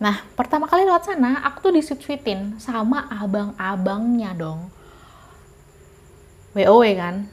Nah 0.00 0.20
pertama 0.36 0.68
kali 0.68 0.84
lewat 0.84 1.08
sana 1.08 1.40
aku 1.48 1.70
tuh 1.70 1.72
disut-suitin 1.72 2.60
sama 2.60 3.08
abang-abangnya 3.08 4.36
dong. 4.36 4.68
WOW 6.52 6.84
kan. 6.94 7.26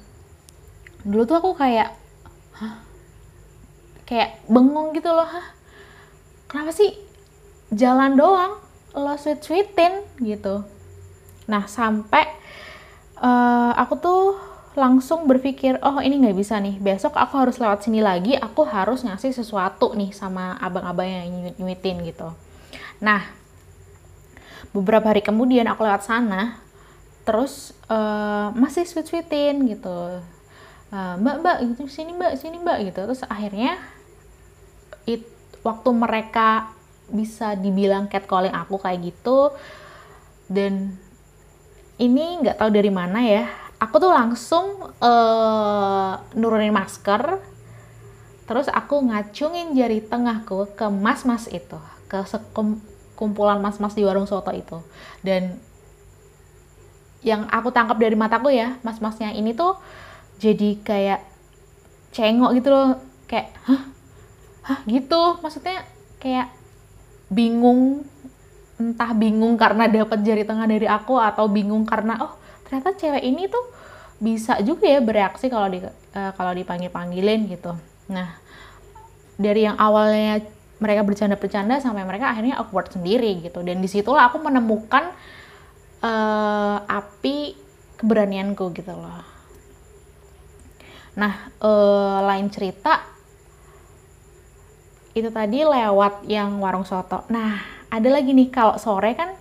Dulu 1.01 1.23
tuh 1.25 1.37
aku 1.37 1.51
kayak, 1.57 1.97
hah 2.55 2.91
kayak 4.11 4.43
bengong 4.51 4.91
gitu 4.91 5.07
loh 5.07 5.23
Hah, 5.23 5.55
kenapa 6.51 6.75
sih 6.75 6.91
jalan 7.71 8.19
doang 8.19 8.59
lo 8.91 9.15
sweet 9.15 9.39
sweetin 9.39 10.03
gitu. 10.19 10.67
Nah 11.47 11.63
sampai 11.67 12.27
uh, 13.19 13.71
aku 13.75 13.93
tuh 13.99 14.23
langsung 14.71 15.27
berpikir 15.27 15.75
oh 15.83 15.99
ini 15.99 16.19
nggak 16.23 16.37
bisa 16.37 16.59
nih. 16.59 16.79
Besok 16.79 17.15
aku 17.15 17.35
harus 17.39 17.59
lewat 17.59 17.87
sini 17.87 17.99
lagi. 18.03 18.35
Aku 18.39 18.63
harus 18.67 19.03
ngasih 19.03 19.35
sesuatu 19.35 19.95
nih 19.95 20.11
sama 20.15 20.55
abang-abang 20.59 21.07
yang 21.07 21.27
nyuit 21.31 21.55
nyuitin 21.59 22.03
gitu. 22.07 22.31
Nah 23.03 23.23
beberapa 24.71 25.11
hari 25.11 25.19
kemudian 25.19 25.67
aku 25.67 25.83
lewat 25.83 26.07
sana 26.07 26.59
terus 27.27 27.75
uh, 27.91 28.51
masih 28.55 28.87
sweet 28.87 29.07
sweetin 29.07 29.67
gitu. 29.67 30.23
Uh, 30.91 31.15
mbak 31.23 31.39
mbak 31.39 31.57
gitu 31.71 31.87
sini 31.87 32.11
mbak 32.11 32.35
sini 32.39 32.59
mbak 32.59 32.91
gitu. 32.91 33.07
Terus 33.07 33.23
akhirnya 33.27 33.79
it 35.07 35.23
waktu 35.63 35.89
mereka 35.95 36.71
bisa 37.09 37.57
dibilang 37.57 38.05
catcalling 38.05 38.53
aku 38.53 38.77
kayak 38.77 39.01
gitu. 39.09 39.49
Dan 40.51 40.93
ini 41.97 42.43
nggak 42.43 42.59
tahu 42.59 42.69
dari 42.69 42.91
mana 42.93 43.23
ya. 43.23 43.49
Aku 43.81 43.97
tuh 43.97 44.13
langsung 44.13 44.93
uh, 45.01 46.11
nurunin 46.37 46.75
masker. 46.75 47.41
Terus 48.45 48.67
aku 48.67 48.99
ngacungin 49.07 49.73
jari 49.73 50.03
tengahku 50.03 50.75
ke 50.75 50.85
mas-mas 50.91 51.47
itu 51.47 51.79
ke 52.11 52.19
kumpulan 53.15 53.63
mas-mas 53.63 53.95
di 53.95 54.03
warung 54.03 54.27
soto 54.27 54.51
itu. 54.51 54.83
Dan 55.23 55.55
yang 57.23 57.47
aku 57.47 57.71
tangkap 57.71 57.95
dari 58.01 58.17
mataku 58.17 58.49
ya 58.49 58.81
mas-masnya 58.81 59.29
ini 59.31 59.53
tuh 59.53 59.77
jadi 60.41 60.75
kayak 60.81 61.21
cengok 62.11 62.51
gitu 62.59 62.69
loh. 62.73 62.99
Kayak 63.29 63.55
hah? 63.63 63.81
Hah? 64.67 64.79
Gitu. 64.83 65.21
Maksudnya 65.39 65.87
kayak 66.19 66.51
bingung 67.31 68.03
entah 68.75 69.15
bingung 69.15 69.55
karena 69.55 69.87
dapat 69.87 70.19
jari 70.25 70.43
tengah 70.43 70.67
dari 70.67 70.89
aku 70.89 71.15
atau 71.15 71.47
bingung 71.47 71.87
karena 71.87 72.19
oh 72.19 72.33
ternyata 72.67 72.97
cewek 72.97 73.23
ini 73.23 73.47
tuh 73.47 73.65
bisa 74.21 74.59
juga 74.61 74.85
ya 74.85 74.99
bereaksi 75.01 75.47
kalau 75.49 75.71
di 75.71 75.81
uh, 75.81 75.91
kalau 76.35 76.51
dipanggil 76.53 76.91
panggilin 76.93 77.49
gitu. 77.49 77.73
Nah 78.11 78.37
dari 79.39 79.65
yang 79.65 79.79
awalnya 79.79 80.45
mereka 80.81 81.01
bercanda-bercanda 81.05 81.77
sampai 81.77 82.05
mereka 82.05 82.33
akhirnya 82.33 82.57
awkward 82.57 82.89
sendiri 82.89 83.41
gitu. 83.41 83.61
Dan 83.61 83.81
di 83.81 83.89
situlah 83.89 84.29
aku 84.29 84.41
menemukan 84.41 85.13
uh, 86.01 86.77
api 86.85 87.53
keberanianku 88.01 88.65
gitu 88.73 88.93
loh. 88.93 89.25
Nah 91.17 91.49
uh, 91.61 92.25
lain 92.25 92.49
cerita 92.49 93.10
itu 95.11 95.29
tadi 95.29 95.63
lewat 95.63 96.27
yang 96.27 96.59
warung 96.63 96.87
soto. 96.87 97.27
Nah 97.27 97.59
ada 97.91 98.09
lagi 98.09 98.31
nih 98.31 98.47
kalau 98.47 98.79
sore 98.79 99.15
kan 99.15 99.35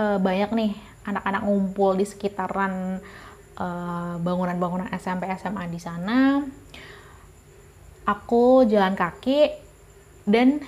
uh, 0.00 0.16
banyak 0.16 0.50
nih 0.56 0.72
anak-anak 1.00 1.42
ngumpul 1.48 1.96
di 1.96 2.04
sekitaran 2.04 3.00
eh, 3.56 4.14
bangunan-bangunan 4.20 4.92
SMP 4.92 5.32
SMA 5.40 5.64
di 5.72 5.80
sana. 5.80 6.44
Aku 8.04 8.68
jalan 8.68 8.92
kaki 8.92 9.48
dan 10.28 10.60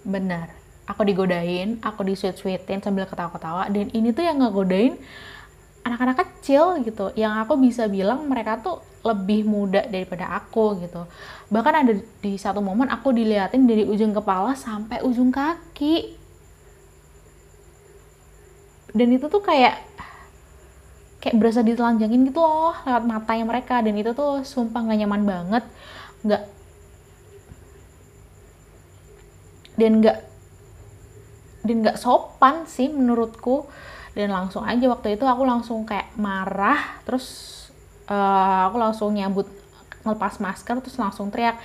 benar 0.00 0.56
aku 0.86 1.02
digodain 1.02 1.82
aku 1.82 2.06
disuit-suitin 2.06 2.78
sambil 2.78 3.10
ketawa-ketawa 3.10 3.68
dan 3.68 3.90
ini 3.90 4.14
tuh 4.14 4.22
yang 4.22 4.38
ngegodain 4.38 4.94
anak-anak 5.86 6.18
kecil 6.18 6.82
gitu 6.82 7.14
yang 7.14 7.38
aku 7.38 7.54
bisa 7.54 7.86
bilang 7.86 8.26
mereka 8.26 8.58
tuh 8.58 8.82
lebih 9.06 9.46
muda 9.46 9.86
daripada 9.86 10.34
aku 10.34 10.82
gitu. 10.82 11.06
Bahkan 11.46 11.74
ada 11.86 11.92
di 11.94 12.32
satu 12.34 12.58
momen 12.58 12.90
aku 12.90 13.14
diliatin 13.14 13.70
dari 13.70 13.86
ujung 13.86 14.10
kepala 14.10 14.58
sampai 14.58 14.98
ujung 15.06 15.30
kaki. 15.30 16.18
Dan 18.90 19.14
itu 19.14 19.30
tuh 19.30 19.38
kayak 19.38 19.78
kayak 21.22 21.36
berasa 21.38 21.62
ditelanjangin 21.62 22.26
gitu 22.26 22.42
loh 22.42 22.74
lewat 22.82 23.06
matanya 23.06 23.46
mereka. 23.46 23.78
Dan 23.78 23.94
itu 23.94 24.10
tuh 24.10 24.42
sumpah 24.42 24.82
gak 24.90 24.98
nyaman 24.98 25.22
banget. 25.22 25.64
Nggak 26.26 26.42
dan 29.76 30.00
nggak 30.00 30.18
dan 31.68 31.76
nggak 31.84 32.00
sopan 32.00 32.64
sih 32.64 32.88
menurutku 32.88 33.68
dan 34.16 34.32
langsung 34.32 34.64
aja 34.64 34.88
waktu 34.88 35.20
itu 35.20 35.28
aku 35.28 35.44
langsung 35.44 35.84
kayak 35.84 36.16
marah 36.16 36.98
terus 37.04 37.52
uh, 38.08 38.72
aku 38.72 38.80
langsung 38.80 39.12
nyambut 39.12 39.44
ngelepas 40.02 40.40
masker 40.40 40.80
terus 40.80 40.96
langsung 40.96 41.28
teriak 41.28 41.60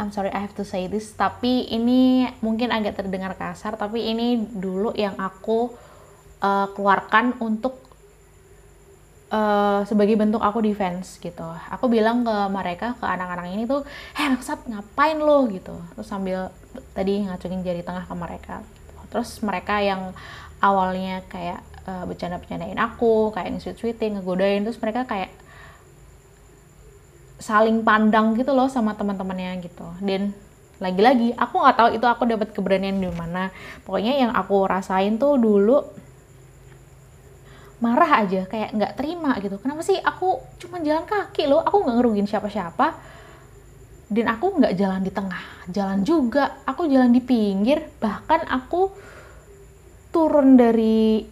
I'm 0.00 0.08
sorry 0.16 0.32
I 0.32 0.40
have 0.40 0.56
to 0.56 0.64
say 0.64 0.88
this. 0.88 1.12
Tapi 1.12 1.68
ini 1.68 2.24
mungkin 2.40 2.72
agak 2.72 2.96
terdengar 2.96 3.36
kasar 3.36 3.76
tapi 3.76 4.08
ini 4.08 4.40
dulu 4.40 4.96
yang 4.96 5.12
aku 5.20 5.68
uh, 6.40 6.72
keluarkan 6.72 7.36
untuk 7.36 7.76
uh, 9.28 9.84
sebagai 9.84 10.16
bentuk 10.16 10.40
aku 10.40 10.64
defense 10.64 11.20
gitu. 11.20 11.44
Aku 11.68 11.92
bilang 11.92 12.24
ke 12.24 12.36
mereka 12.48 12.96
ke 12.96 13.04
anak-anak 13.04 13.52
ini 13.52 13.68
tuh 13.68 13.84
heh 14.16 14.32
maksud 14.32 14.72
ngapain 14.72 15.20
lo? 15.20 15.44
Gitu. 15.52 15.76
Terus 15.92 16.08
sambil 16.08 16.48
tadi 16.96 17.28
ngacungin 17.28 17.60
jari 17.60 17.84
tengah 17.84 18.08
ke 18.08 18.14
mereka. 18.16 18.64
Terus 19.12 19.44
mereka 19.44 19.84
yang 19.84 20.16
awalnya 20.60 21.24
kayak 21.28 21.64
uh, 21.88 22.04
bercanda-bercandain 22.04 22.76
aku 22.76 23.32
kayak 23.32 23.56
nge-sweet-sweeting 23.56 24.20
ngegodain 24.20 24.62
terus 24.62 24.78
mereka 24.78 25.08
kayak 25.08 25.32
saling 27.40 27.80
pandang 27.80 28.36
gitu 28.36 28.52
loh 28.52 28.68
sama 28.68 28.92
teman-temannya 28.94 29.64
gitu. 29.64 29.88
Dan 30.04 30.36
lagi-lagi 30.76 31.32
aku 31.34 31.54
nggak 31.56 31.76
tahu 31.76 31.88
itu 31.96 32.06
aku 32.06 32.22
dapat 32.28 32.48
keberanian 32.52 33.00
di 33.00 33.08
mana. 33.08 33.48
Pokoknya 33.82 34.12
yang 34.20 34.32
aku 34.36 34.68
rasain 34.68 35.16
tuh 35.16 35.40
dulu 35.40 35.80
marah 37.80 38.20
aja 38.20 38.44
kayak 38.44 38.76
nggak 38.76 38.92
terima 39.00 39.32
gitu. 39.40 39.56
Kenapa 39.56 39.80
sih? 39.80 39.96
Aku 39.96 40.44
cuma 40.60 40.84
jalan 40.84 41.08
kaki 41.08 41.48
loh 41.48 41.64
aku 41.64 41.80
nggak 41.80 41.96
ngerugin 41.96 42.28
siapa-siapa. 42.28 42.92
Dan 44.10 44.26
aku 44.28 44.60
nggak 44.60 44.76
jalan 44.76 45.00
di 45.00 45.08
tengah 45.08 45.42
jalan 45.72 46.04
juga. 46.04 46.60
Aku 46.68 46.84
jalan 46.92 47.08
di 47.08 47.24
pinggir 47.24 47.88
bahkan 48.04 48.44
aku 48.44 48.92
turun 50.10 50.58
dari 50.58 51.22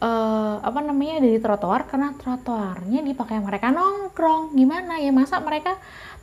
uh, 0.00 0.56
apa 0.60 0.80
namanya 0.84 1.24
dari 1.24 1.40
trotoar 1.40 1.88
karena 1.88 2.12
trotoarnya 2.16 3.00
dipakai 3.00 3.40
mereka 3.40 3.72
nongkrong. 3.72 4.52
Gimana 4.56 5.00
ya 5.00 5.12
masa 5.12 5.40
mereka 5.40 5.76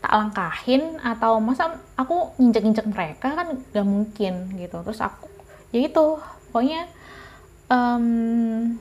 tak 0.03 0.13
langkahin 0.13 0.99
atau 0.99 1.39
masa 1.39 1.79
aku 1.95 2.35
nginjek-nginjek 2.37 2.87
mereka 2.91 3.27
kan 3.33 3.47
gak 3.71 3.87
mungkin 3.87 4.53
gitu. 4.57 4.77
Terus 4.83 5.01
aku 5.01 5.27
ya 5.73 5.89
itu 5.89 6.05
pokoknya 6.53 6.85
um, 7.71 8.77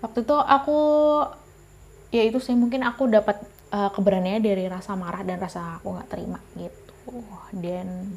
waktu 0.00 0.18
itu 0.24 0.36
aku 0.36 0.78
ya 2.14 2.22
itu 2.24 2.38
sih 2.40 2.56
mungkin 2.56 2.86
aku 2.86 3.10
dapat 3.10 3.42
uh, 3.74 3.90
keberaniannya 3.92 4.40
dari 4.40 4.64
rasa 4.70 4.94
marah 4.94 5.26
dan 5.26 5.42
rasa 5.42 5.80
aku 5.80 5.92
nggak 5.98 6.08
terima 6.08 6.38
gitu. 6.56 7.20
Dan 7.52 8.16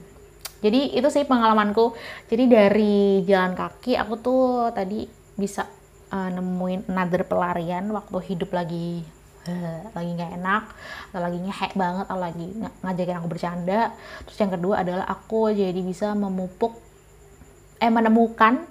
jadi 0.57 0.97
itu 0.97 1.07
sih 1.13 1.25
pengalamanku. 1.25 1.93
Jadi 2.29 2.43
dari 2.49 3.21
jalan 3.29 3.53
kaki 3.53 3.93
aku 3.93 4.13
tuh 4.17 4.43
tadi 4.73 5.05
bisa 5.37 5.69
uh, 6.09 6.29
nemuin 6.33 6.89
another 6.89 7.21
pelarian 7.29 7.93
waktu 7.93 8.17
hidup 8.33 8.57
lagi 8.57 9.05
uh, 9.45 9.81
lagi 9.93 10.09
nggak 10.17 10.33
enak 10.41 10.63
atau 11.13 11.21
lagi 11.21 11.37
ngehek 11.45 11.73
banget 11.77 12.05
atau 12.09 12.19
lagi 12.19 12.45
ng 12.57 12.73
ngajakin 12.81 13.17
aku 13.21 13.27
bercanda. 13.29 13.93
Terus 14.25 14.37
yang 14.41 14.51
kedua 14.57 14.81
adalah 14.81 15.05
aku 15.05 15.53
jadi 15.53 15.81
bisa 15.85 16.17
memupuk 16.17 16.73
eh 17.77 17.93
menemukan 17.93 18.65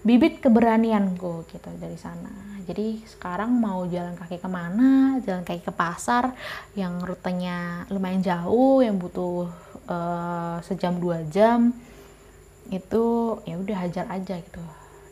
bibit 0.00 0.40
keberanianku 0.40 1.44
gitu 1.52 1.68
dari 1.76 2.00
sana. 2.00 2.32
Jadi 2.62 3.04
sekarang 3.04 3.52
mau 3.52 3.84
jalan 3.90 4.16
kaki 4.16 4.40
ke 4.40 4.48
mana 4.48 5.20
jalan 5.20 5.44
kaki 5.44 5.60
ke 5.60 5.72
pasar 5.74 6.32
yang 6.72 7.04
rutenya 7.04 7.84
lumayan 7.92 8.22
jauh 8.24 8.80
yang 8.80 8.96
butuh 8.96 9.50
uh, 9.88 10.58
sejam 10.62 10.98
dua 10.98 11.24
jam 11.30 11.74
itu 12.70 13.36
ya 13.48 13.56
udah 13.58 13.76
hajar 13.86 14.06
aja 14.10 14.38
gitu. 14.38 14.62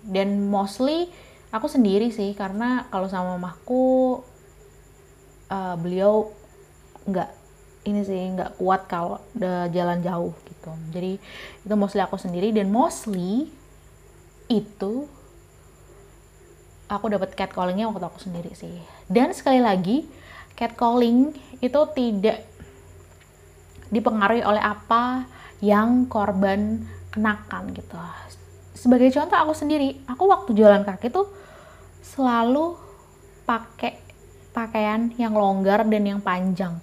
Dan 0.06 0.48
mostly 0.48 1.10
aku 1.50 1.66
sendiri 1.66 2.08
sih 2.14 2.32
karena 2.38 2.86
kalau 2.88 3.10
sama 3.10 3.36
mamaku 3.36 4.20
uh, 5.50 5.74
beliau 5.76 6.30
nggak 7.04 7.30
ini 7.88 8.00
sih 8.04 8.22
nggak 8.36 8.60
kuat 8.60 8.84
kalau 8.86 9.18
udah 9.36 9.68
jalan 9.72 9.98
jauh 10.04 10.34
gitu. 10.46 10.70
Jadi 10.92 11.12
itu 11.64 11.74
mostly 11.74 12.00
aku 12.04 12.16
sendiri 12.20 12.52
dan 12.52 12.68
mostly 12.68 13.48
itu 14.50 15.06
aku 16.90 17.06
dapat 17.06 17.38
catcallingnya 17.38 17.86
waktu 17.86 18.06
aku 18.06 18.18
sendiri 18.18 18.50
sih. 18.52 18.82
Dan 19.06 19.30
sekali 19.30 19.62
lagi 19.62 20.04
catcalling 20.58 21.32
itu 21.62 21.80
tidak 21.94 22.49
dipengaruhi 23.90 24.42
oleh 24.46 24.62
apa 24.62 25.26
yang 25.60 26.06
korban 26.06 26.80
kenakan 27.10 27.74
gitu. 27.74 27.98
Sebagai 28.72 29.12
contoh 29.12 29.36
aku 29.36 29.52
sendiri, 29.52 30.00
aku 30.08 30.24
waktu 30.30 30.56
jalan 30.56 30.86
kaki 30.86 31.12
tuh 31.12 31.28
selalu 32.00 32.78
pakai 33.44 34.00
pakaian 34.56 35.12
yang 35.20 35.36
longgar 35.36 35.84
dan 35.84 36.02
yang 36.06 36.22
panjang. 36.22 36.80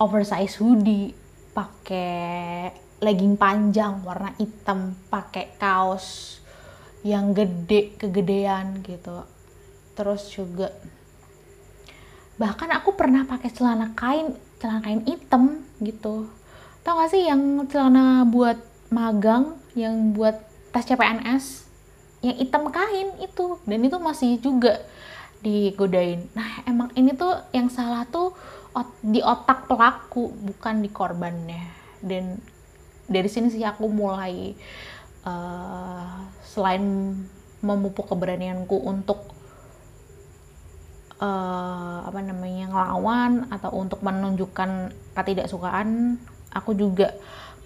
Oversize 0.00 0.58
hoodie, 0.58 1.14
pakai 1.54 2.74
legging 2.98 3.38
panjang 3.38 4.02
warna 4.02 4.34
hitam, 4.40 4.98
pakai 5.06 5.54
kaos 5.54 6.40
yang 7.04 7.36
gede 7.36 8.00
kegedean 8.00 8.80
gitu 8.80 9.28
terus 9.94 10.26
juga 10.32 10.72
bahkan 12.34 12.66
aku 12.74 12.96
pernah 12.98 13.22
pakai 13.28 13.52
celana 13.52 13.94
kain 13.94 14.34
celana 14.64 14.80
kain 14.80 15.04
hitam 15.04 15.60
gitu. 15.84 16.24
Tau 16.80 16.96
gak 16.96 17.12
sih 17.12 17.28
yang 17.28 17.68
celana 17.68 18.24
buat 18.24 18.56
magang 18.88 19.60
yang 19.76 20.16
buat 20.16 20.40
tes 20.72 20.88
CPNS 20.88 21.68
yang 22.24 22.40
hitam 22.40 22.72
kain 22.72 23.12
itu. 23.20 23.60
Dan 23.68 23.84
itu 23.84 24.00
masih 24.00 24.40
juga 24.40 24.80
digodain. 25.44 26.24
Nah 26.32 26.64
emang 26.64 26.88
ini 26.96 27.12
tuh 27.12 27.44
yang 27.52 27.68
salah 27.68 28.08
tuh 28.08 28.32
di 29.04 29.20
otak 29.20 29.68
pelaku 29.68 30.32
bukan 30.32 30.80
di 30.80 30.88
korbannya. 30.88 31.68
Dan 32.00 32.40
dari 33.04 33.28
sini 33.28 33.52
sih 33.52 33.60
aku 33.68 33.84
mulai 33.92 34.56
uh, 35.28 36.24
selain 36.40 37.12
memupuk 37.60 38.08
keberanianku 38.08 38.80
untuk 38.80 39.33
uh, 41.24 42.04
apa 42.04 42.20
namanya 42.20 42.68
ngelawan 42.68 43.48
atau 43.48 43.72
untuk 43.72 44.04
menunjukkan 44.04 44.92
ketidaksukaan 45.16 46.20
aku 46.52 46.76
juga 46.76 47.16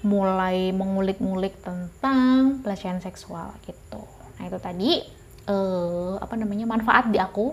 mulai 0.07 0.71
mengulik-ngulik 0.71 1.59
tentang 1.59 2.63
pelecehan 2.63 3.03
seksual 3.03 3.51
gitu. 3.67 4.07
Nah 4.39 4.45
itu 4.47 4.59
tadi 4.63 4.91
uh, 5.51 6.15
apa 6.23 6.39
namanya 6.39 6.71
manfaat 6.71 7.11
di 7.11 7.19
aku. 7.19 7.51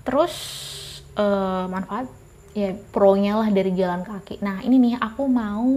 Terus 0.00 0.34
uh, 1.20 1.68
manfaat 1.68 2.08
ya 2.56 2.72
pro-nya 2.90 3.36
lah 3.36 3.52
dari 3.52 3.76
jalan 3.76 4.02
kaki. 4.02 4.40
Nah 4.40 4.64
ini 4.64 4.80
nih 4.80 4.94
aku 4.96 5.28
mau 5.28 5.68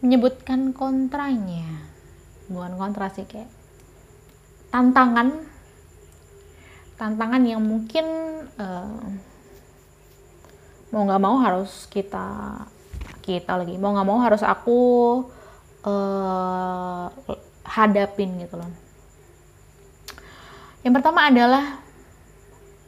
menyebutkan 0.00 0.72
kontranya. 0.72 1.84
Bukan 2.48 2.80
kontra 2.80 3.12
sih 3.12 3.28
kayak 3.28 3.52
tantangan 4.72 5.51
tantangan 7.02 7.42
yang 7.42 7.58
mungkin 7.58 8.06
uh, 8.62 9.02
mau 10.94 11.02
nggak 11.02 11.18
mau 11.18 11.42
harus 11.42 11.90
kita 11.90 12.62
kita 13.26 13.58
lagi 13.58 13.74
mau 13.74 13.90
nggak 13.90 14.06
mau 14.06 14.22
harus 14.22 14.46
aku 14.46 14.80
uh, 15.82 17.10
hadapin 17.66 18.38
gitu 18.38 18.54
loh. 18.54 18.70
Yang 20.86 21.02
pertama 21.02 21.26
adalah 21.26 21.82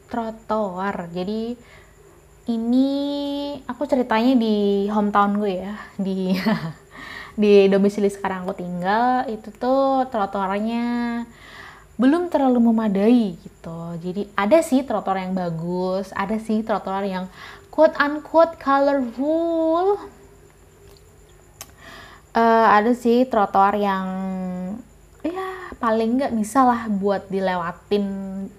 trotoar. 0.06 1.10
Jadi 1.10 1.58
ini 2.54 2.90
aku 3.66 3.82
ceritanya 3.82 4.38
di 4.38 4.86
hometown 4.94 5.42
gue 5.42 5.54
ya 5.58 5.74
di 5.98 6.38
di 7.42 7.66
domisili 7.66 8.06
sekarang 8.06 8.46
aku 8.46 8.62
tinggal 8.62 9.26
itu 9.26 9.50
tuh 9.58 10.06
trotoarnya 10.06 11.24
belum 11.94 12.26
terlalu 12.30 12.58
memadai 12.70 13.38
gitu. 13.38 13.80
Jadi 14.02 14.26
ada 14.34 14.58
sih 14.60 14.82
trotoar 14.82 15.22
yang 15.22 15.34
bagus, 15.34 16.10
ada 16.14 16.38
sih 16.42 16.66
trotoar 16.66 17.06
yang 17.06 17.30
quote 17.70 17.94
unquote 17.98 18.58
colorful. 18.58 20.02
Uh, 22.34 22.66
ada 22.66 22.90
sih 22.98 23.22
trotoar 23.30 23.78
yang 23.78 24.06
ya 25.22 25.72
paling 25.80 26.20
nggak 26.20 26.36
bisa 26.36 26.68
lah 26.68 26.84
buat 26.92 27.32
dilewatin 27.32 28.04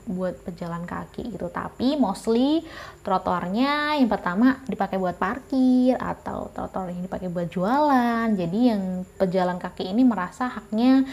buat 0.10 0.34
pejalan 0.42 0.82
kaki 0.86 1.38
gitu 1.38 1.46
tapi 1.54 1.94
mostly 1.94 2.66
trotoarnya 3.06 4.02
yang 4.02 4.10
pertama 4.10 4.62
dipakai 4.66 4.98
buat 4.98 5.14
parkir 5.14 5.94
atau 5.98 6.50
trotoar 6.54 6.90
yang 6.90 7.06
dipakai 7.06 7.30
buat 7.30 7.54
jualan 7.54 8.34
jadi 8.34 8.60
yang 8.74 9.06
pejalan 9.22 9.62
kaki 9.62 9.94
ini 9.94 10.02
merasa 10.02 10.50
haknya 10.50 11.06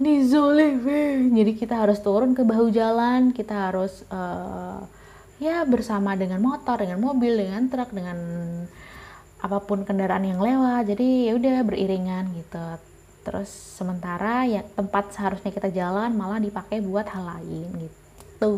dizolimi 0.00 1.28
jadi 1.36 1.52
kita 1.52 1.74
harus 1.84 2.00
turun 2.00 2.32
ke 2.32 2.40
bahu 2.40 2.72
jalan 2.72 3.36
kita 3.36 3.68
harus 3.68 4.02
uh, 4.08 4.80
ya 5.40 5.64
bersama 5.64 6.16
dengan 6.16 6.40
motor 6.40 6.80
dengan 6.80 7.00
mobil 7.00 7.36
dengan 7.36 7.68
truk 7.68 7.92
dengan 7.92 8.16
apa 9.40 9.58
pun 9.64 9.88
kendaraan 9.88 10.24
yang 10.24 10.40
lewat. 10.40 10.92
Jadi 10.92 11.32
ya 11.32 11.32
udah 11.34 11.64
beriringan 11.64 12.36
gitu. 12.36 12.64
Terus 13.24 13.48
sementara 13.50 14.44
ya 14.44 14.64
tempat 14.76 15.16
seharusnya 15.16 15.52
kita 15.52 15.72
jalan 15.72 16.12
malah 16.12 16.40
dipakai 16.40 16.84
buat 16.84 17.08
hal 17.08 17.24
lain 17.24 17.88
gitu. 17.88 18.52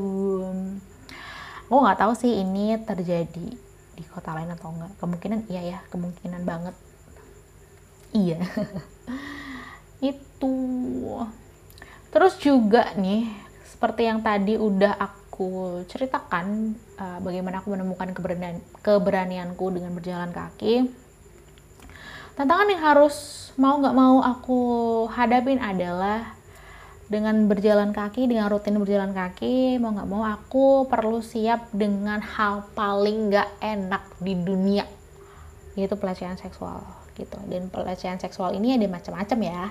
Aku 1.70 1.78
nggak 1.80 1.98
tahu 2.02 2.12
sih 2.18 2.42
ini 2.42 2.76
terjadi 2.82 3.48
di 3.92 4.04
kota 4.10 4.34
lain 4.36 4.50
atau 4.52 4.74
enggak 4.74 4.92
kemungkinan 4.98 5.40
iya 5.48 5.78
ya 5.78 5.80
kemungkinan 5.88 6.42
banget. 6.42 6.74
Iya. 8.12 8.42
Itu 10.12 10.52
terus 12.12 12.36
juga 12.38 12.92
nih 12.96 13.28
seperti 13.64 14.06
yang 14.06 14.20
tadi 14.20 14.54
udah 14.60 14.94
aku 15.00 15.82
ceritakan 15.88 16.76
uh, 17.00 17.18
bagaimana 17.24 17.64
aku 17.64 17.72
menemukan 17.72 18.12
keberanian 18.12 18.60
keberanianku 18.84 19.66
dengan 19.72 19.92
berjalan 19.96 20.30
kaki 20.30 20.92
tantangan 22.36 22.68
yang 22.68 22.82
harus 22.82 23.48
mau 23.56 23.80
nggak 23.80 23.96
mau 23.96 24.20
aku 24.20 24.60
hadapin 25.12 25.60
adalah 25.60 26.36
dengan 27.12 27.44
berjalan 27.44 27.92
kaki 27.92 28.24
dengan 28.24 28.48
rutin 28.48 28.80
berjalan 28.80 29.12
kaki 29.12 29.76
mau 29.76 29.92
nggak 29.92 30.08
mau 30.08 30.24
aku 30.24 30.88
perlu 30.88 31.20
siap 31.20 31.68
dengan 31.76 32.24
hal 32.24 32.68
paling 32.72 33.28
nggak 33.28 33.48
enak 33.60 34.04
di 34.16 34.32
dunia 34.32 34.88
yaitu 35.76 35.96
pelecehan 35.96 36.36
seksual 36.36 36.84
gitu. 37.16 37.36
Dan 37.48 37.68
pelecehan 37.68 38.20
seksual 38.20 38.56
ini 38.56 38.76
ada 38.76 38.88
macam-macam 38.88 39.38
ya 39.44 39.64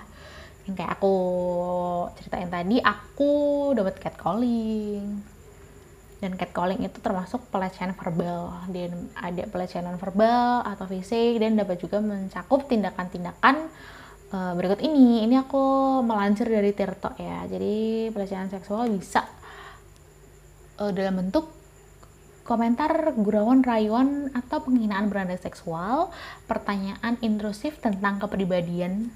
yang 0.72 0.80
kayak 0.80 0.96
aku 0.96 1.16
ceritain 2.16 2.48
tadi 2.48 2.80
aku 2.80 3.32
dapat 3.76 4.00
catcalling. 4.00 5.20
Dan 6.24 6.38
catcalling 6.40 6.80
itu 6.80 6.96
termasuk 7.04 7.44
pelecehan 7.52 7.92
verbal. 7.92 8.56
Dan 8.72 9.12
ada 9.20 9.44
pelecehan 9.52 9.92
verbal 10.00 10.64
atau 10.64 10.88
fisik 10.88 11.44
dan 11.44 11.60
dapat 11.60 11.76
juga 11.84 12.00
mencakup 12.00 12.72
tindakan-tindakan 12.72 13.68
uh, 14.32 14.56
berikut 14.56 14.80
ini. 14.80 15.28
Ini 15.28 15.44
aku 15.44 16.00
melansir 16.08 16.48
dari 16.48 16.72
Tirto 16.72 17.12
ya. 17.20 17.44
Jadi 17.52 18.08
pelecehan 18.16 18.48
seksual 18.48 18.88
bisa 18.96 19.28
uh, 20.80 20.92
dalam 20.96 21.20
bentuk 21.20 21.52
komentar 22.48 23.12
gurauan 23.20 23.60
rayuan 23.60 24.32
atau 24.32 24.64
penghinaan 24.64 25.12
bernada 25.12 25.36
seksual 25.36 26.10
pertanyaan 26.48 27.20
intrusif 27.22 27.78
tentang 27.80 28.18
kepribadian 28.18 29.14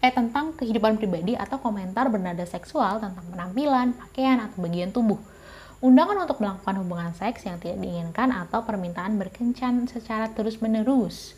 eh 0.00 0.12
tentang 0.12 0.56
kehidupan 0.56 0.96
pribadi 0.96 1.36
atau 1.36 1.60
komentar 1.60 2.08
bernada 2.08 2.44
seksual 2.48 3.04
tentang 3.04 3.24
penampilan, 3.28 3.92
pakaian 3.92 4.40
atau 4.40 4.64
bagian 4.64 4.90
tubuh. 4.96 5.20
Undangan 5.80 6.24
untuk 6.24 6.40
melakukan 6.40 6.76
hubungan 6.80 7.12
seks 7.16 7.44
yang 7.48 7.56
tidak 7.60 7.80
diinginkan 7.80 8.32
atau 8.32 8.64
permintaan 8.64 9.16
berkencan 9.16 9.88
secara 9.88 10.28
terus-menerus 10.32 11.36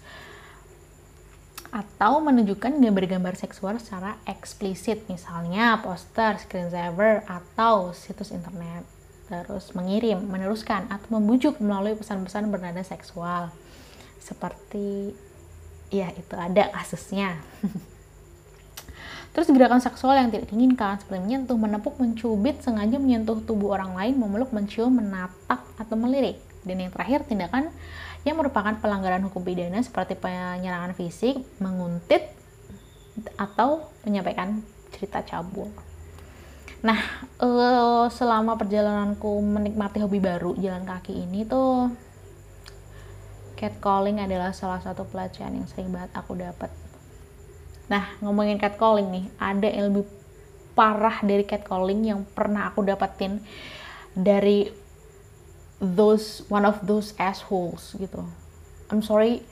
atau 1.72 2.20
menunjukkan 2.20 2.76
gambar-gambar 2.76 3.32
seksual 3.32 3.80
secara 3.80 4.20
eksplisit 4.28 5.08
misalnya 5.08 5.80
poster, 5.80 6.36
screensaver 6.36 7.24
atau 7.24 7.96
situs 7.96 8.28
internet 8.28 8.84
terus 9.32 9.72
mengirim, 9.72 10.20
meneruskan 10.28 10.84
atau 10.92 11.16
membujuk 11.16 11.56
melalui 11.56 11.96
pesan-pesan 11.96 12.52
bernada 12.52 12.84
seksual. 12.84 13.48
Seperti 14.20 15.16
ya 15.88 16.12
itu 16.12 16.34
ada 16.36 16.68
kasusnya 16.76 17.40
Terus 19.32 19.48
gerakan 19.48 19.80
seksual 19.80 20.20
yang 20.20 20.28
tidak 20.28 20.52
diinginkan 20.52 21.00
seperti 21.00 21.24
menyentuh, 21.24 21.56
menepuk, 21.56 21.96
mencubit, 21.96 22.60
sengaja 22.60 23.00
menyentuh 23.00 23.40
tubuh 23.40 23.72
orang 23.72 23.96
lain, 23.96 24.20
memeluk, 24.20 24.52
mencium, 24.52 24.92
menatap, 24.92 25.64
atau 25.80 25.96
melirik. 25.96 26.36
Dan 26.62 26.84
yang 26.84 26.92
terakhir 26.92 27.24
tindakan 27.24 27.72
yang 28.28 28.36
merupakan 28.36 28.76
pelanggaran 28.76 29.24
hukum 29.24 29.40
pidana 29.40 29.80
seperti 29.80 30.20
penyerangan 30.20 30.92
fisik, 30.92 31.40
menguntit, 31.58 32.28
atau 33.40 33.88
menyampaikan 34.04 34.60
cerita 34.92 35.24
cabul. 35.24 35.72
Nah, 36.82 36.98
uh, 37.38 38.10
selama 38.10 38.58
perjalananku 38.58 39.38
menikmati 39.38 40.02
hobi 40.02 40.18
baru 40.18 40.58
jalan 40.58 40.82
kaki 40.82 41.14
ini 41.14 41.46
tuh 41.46 41.94
catcalling 43.54 44.18
adalah 44.18 44.50
salah 44.50 44.82
satu 44.82 45.06
pelecehan 45.06 45.54
yang 45.54 45.70
sering 45.70 45.94
banget 45.94 46.10
aku 46.18 46.34
dapat 46.34 46.81
Nah, 47.92 48.08
ngomongin 48.24 48.56
catcalling 48.56 49.12
nih, 49.12 49.24
ada 49.36 49.68
yang 49.68 49.92
lebih 49.92 50.08
parah 50.72 51.20
dari 51.20 51.44
catcalling 51.44 52.08
yang 52.08 52.24
pernah 52.24 52.72
aku 52.72 52.80
dapetin 52.80 53.44
dari 54.16 54.72
those 55.76 56.48
one 56.48 56.64
of 56.64 56.80
those 56.88 57.12
assholes 57.20 57.92
gitu. 58.00 58.24
I'm 58.88 59.04
sorry, 59.04 59.44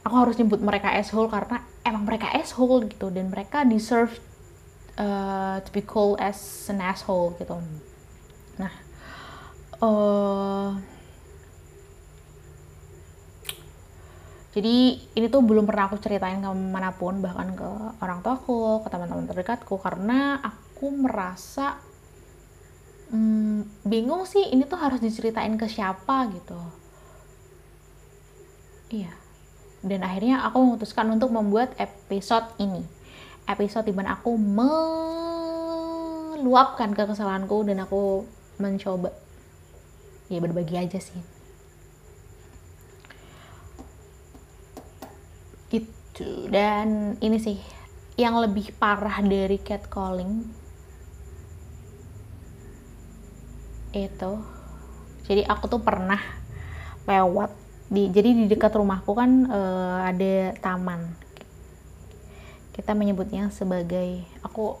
aku 0.00 0.14
harus 0.16 0.40
nyebut 0.40 0.64
mereka 0.64 0.96
asshole 0.96 1.28
karena 1.28 1.60
emang 1.84 2.08
mereka 2.08 2.32
asshole 2.32 2.88
gitu 2.88 3.12
dan 3.12 3.28
mereka 3.28 3.68
deserve 3.68 4.16
uh, 4.96 5.60
to 5.60 5.68
be 5.68 5.84
called 5.84 6.16
as 6.24 6.40
an 6.72 6.80
asshole 6.80 7.36
gitu. 7.36 7.60
Nah, 8.56 8.72
uh, 9.84 10.80
jadi 14.54 15.02
ini 15.18 15.26
tuh 15.26 15.42
belum 15.42 15.66
pernah 15.66 15.90
aku 15.90 15.98
ceritain 15.98 16.38
ke 16.38 16.46
mana 16.46 16.94
pun 16.94 17.18
bahkan 17.18 17.58
ke 17.58 17.66
orang 17.98 18.22
tuaku 18.22 18.86
ke 18.86 18.88
teman-teman 18.88 19.26
terdekatku 19.26 19.82
karena 19.82 20.38
aku 20.38 20.94
merasa 20.94 21.82
hmm, 23.10 23.82
bingung 23.82 24.22
sih 24.30 24.54
ini 24.54 24.62
tuh 24.62 24.78
harus 24.78 25.02
diceritain 25.02 25.58
ke 25.58 25.66
siapa 25.66 26.30
gitu. 26.30 26.54
Iya. 28.94 29.10
Dan 29.82 30.06
akhirnya 30.06 30.46
aku 30.46 30.62
memutuskan 30.62 31.10
untuk 31.10 31.34
membuat 31.34 31.74
episode 31.74 32.46
ini. 32.62 32.86
Episode 33.50 33.90
di 33.90 33.94
mana 33.98 34.14
aku 34.14 34.38
meluapkan 36.38 36.94
kekesalanku 36.94 37.66
dan 37.66 37.82
aku 37.82 38.22
mencoba. 38.62 39.10
Ya 40.30 40.38
berbagi 40.38 40.78
aja 40.78 41.02
sih 41.02 41.33
gitu. 46.14 46.46
Dan 46.46 47.18
ini 47.18 47.42
sih 47.42 47.58
yang 48.14 48.38
lebih 48.38 48.70
parah 48.78 49.18
dari 49.26 49.58
catcalling 49.58 50.46
itu 53.94 54.32
jadi 55.26 55.42
aku 55.50 55.66
tuh 55.66 55.82
pernah 55.82 56.18
lewat 57.10 57.50
di 57.90 58.10
jadi 58.10 58.34
di 58.34 58.44
dekat 58.46 58.74
rumahku 58.78 59.12
kan 59.18 59.50
uh, 59.50 59.98
ada 60.06 60.54
taman. 60.62 61.10
Kita 62.74 62.94
menyebutnya 62.94 63.50
sebagai 63.54 64.22
aku 64.42 64.78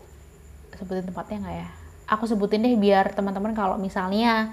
sebutin 0.74 1.10
tempatnya 1.10 1.38
nggak 1.42 1.56
ya? 1.58 1.68
Aku 2.10 2.26
sebutin 2.28 2.60
deh 2.60 2.76
biar 2.76 3.14
teman-teman 3.16 3.56
kalau 3.56 3.80
misalnya 3.80 4.52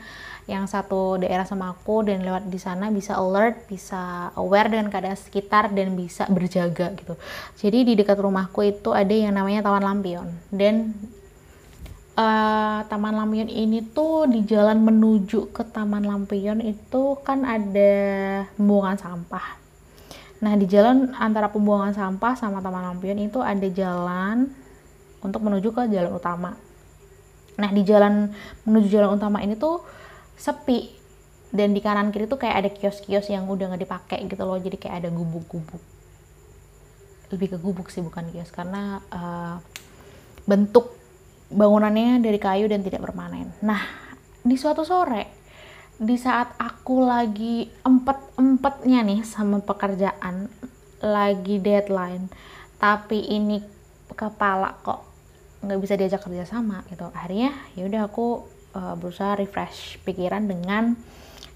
yang 0.52 0.68
satu 0.68 1.16
daerah 1.24 1.48
sama 1.48 1.72
aku 1.72 2.04
dan 2.04 2.28
lewat 2.28 2.52
di 2.52 2.60
sana 2.60 2.92
bisa 2.92 3.16
alert, 3.16 3.72
bisa 3.72 4.36
aware 4.36 4.68
dengan 4.68 4.92
keadaan 4.92 5.16
sekitar 5.16 5.72
dan 5.72 5.96
bisa 5.96 6.28
berjaga 6.28 6.92
gitu. 7.00 7.16
Jadi 7.56 7.88
di 7.88 7.94
dekat 7.96 8.20
rumahku 8.20 8.68
itu 8.68 8.92
ada 8.92 9.16
yang 9.16 9.32
namanya 9.32 9.64
Taman 9.64 9.84
Lampion 9.88 10.28
dan 10.52 10.92
uh, 12.20 12.84
Taman 12.86 13.16
Lampion 13.16 13.48
ini 13.48 13.80
tuh 13.96 14.28
di 14.28 14.44
jalan 14.44 14.84
menuju 14.84 15.56
ke 15.56 15.64
Taman 15.72 16.04
Lampion 16.04 16.60
itu 16.60 17.16
kan 17.24 17.48
ada 17.48 17.94
pembuangan 18.60 19.00
sampah. 19.00 19.48
Nah, 20.42 20.58
di 20.58 20.66
jalan 20.66 21.14
antara 21.22 21.54
pembuangan 21.54 21.94
sampah 21.94 22.34
sama 22.34 22.60
Taman 22.60 22.92
Lampion 22.92 23.18
itu 23.22 23.40
ada 23.40 23.68
jalan 23.70 24.50
untuk 25.22 25.42
menuju 25.46 25.70
ke 25.70 25.86
jalan 25.94 26.18
utama. 26.18 26.58
Nah, 27.62 27.70
di 27.70 27.86
jalan 27.86 28.34
menuju 28.66 28.88
jalan 28.90 29.22
utama 29.22 29.38
ini 29.46 29.54
tuh 29.54 29.86
sepi 30.42 30.90
dan 31.54 31.78
di 31.78 31.84
kanan 31.84 32.10
kiri 32.10 32.26
tuh 32.26 32.42
kayak 32.42 32.66
ada 32.66 32.70
kios-kios 32.74 33.30
yang 33.30 33.46
udah 33.46 33.70
nggak 33.70 33.84
dipakai 33.86 34.26
gitu 34.26 34.42
loh. 34.42 34.58
Jadi 34.58 34.82
kayak 34.82 35.06
ada 35.06 35.10
gubuk-gubuk. 35.14 35.84
Lebih 37.30 37.48
ke 37.54 37.58
gubuk 37.62 37.88
sih 37.94 38.02
bukan 38.02 38.34
kios 38.34 38.50
karena 38.50 38.98
uh, 39.14 39.62
bentuk 40.50 40.98
bangunannya 41.52 42.24
dari 42.24 42.40
kayu 42.40 42.66
dan 42.72 42.82
tidak 42.82 43.04
permanen. 43.04 43.52
Nah, 43.62 43.84
di 44.42 44.56
suatu 44.56 44.82
sore, 44.88 45.28
di 46.00 46.16
saat 46.16 46.56
aku 46.58 47.04
lagi 47.04 47.68
empet-empetnya 47.84 49.04
nih 49.04 49.22
sama 49.28 49.60
pekerjaan, 49.60 50.48
lagi 51.04 51.60
deadline, 51.60 52.32
tapi 52.80 53.28
ini 53.28 53.60
kepala 54.16 54.80
kok 54.82 55.04
nggak 55.62 55.80
bisa 55.84 55.94
diajak 56.00 56.24
kerja 56.24 56.48
sama 56.48 56.82
gitu. 56.88 57.12
Akhirnya 57.12 57.52
ya 57.76 57.86
udah 57.86 58.08
aku 58.08 58.48
uh, 58.76 58.96
berusaha 58.96 59.38
refresh 59.38 60.00
pikiran 60.04 60.44
dengan 60.48 60.96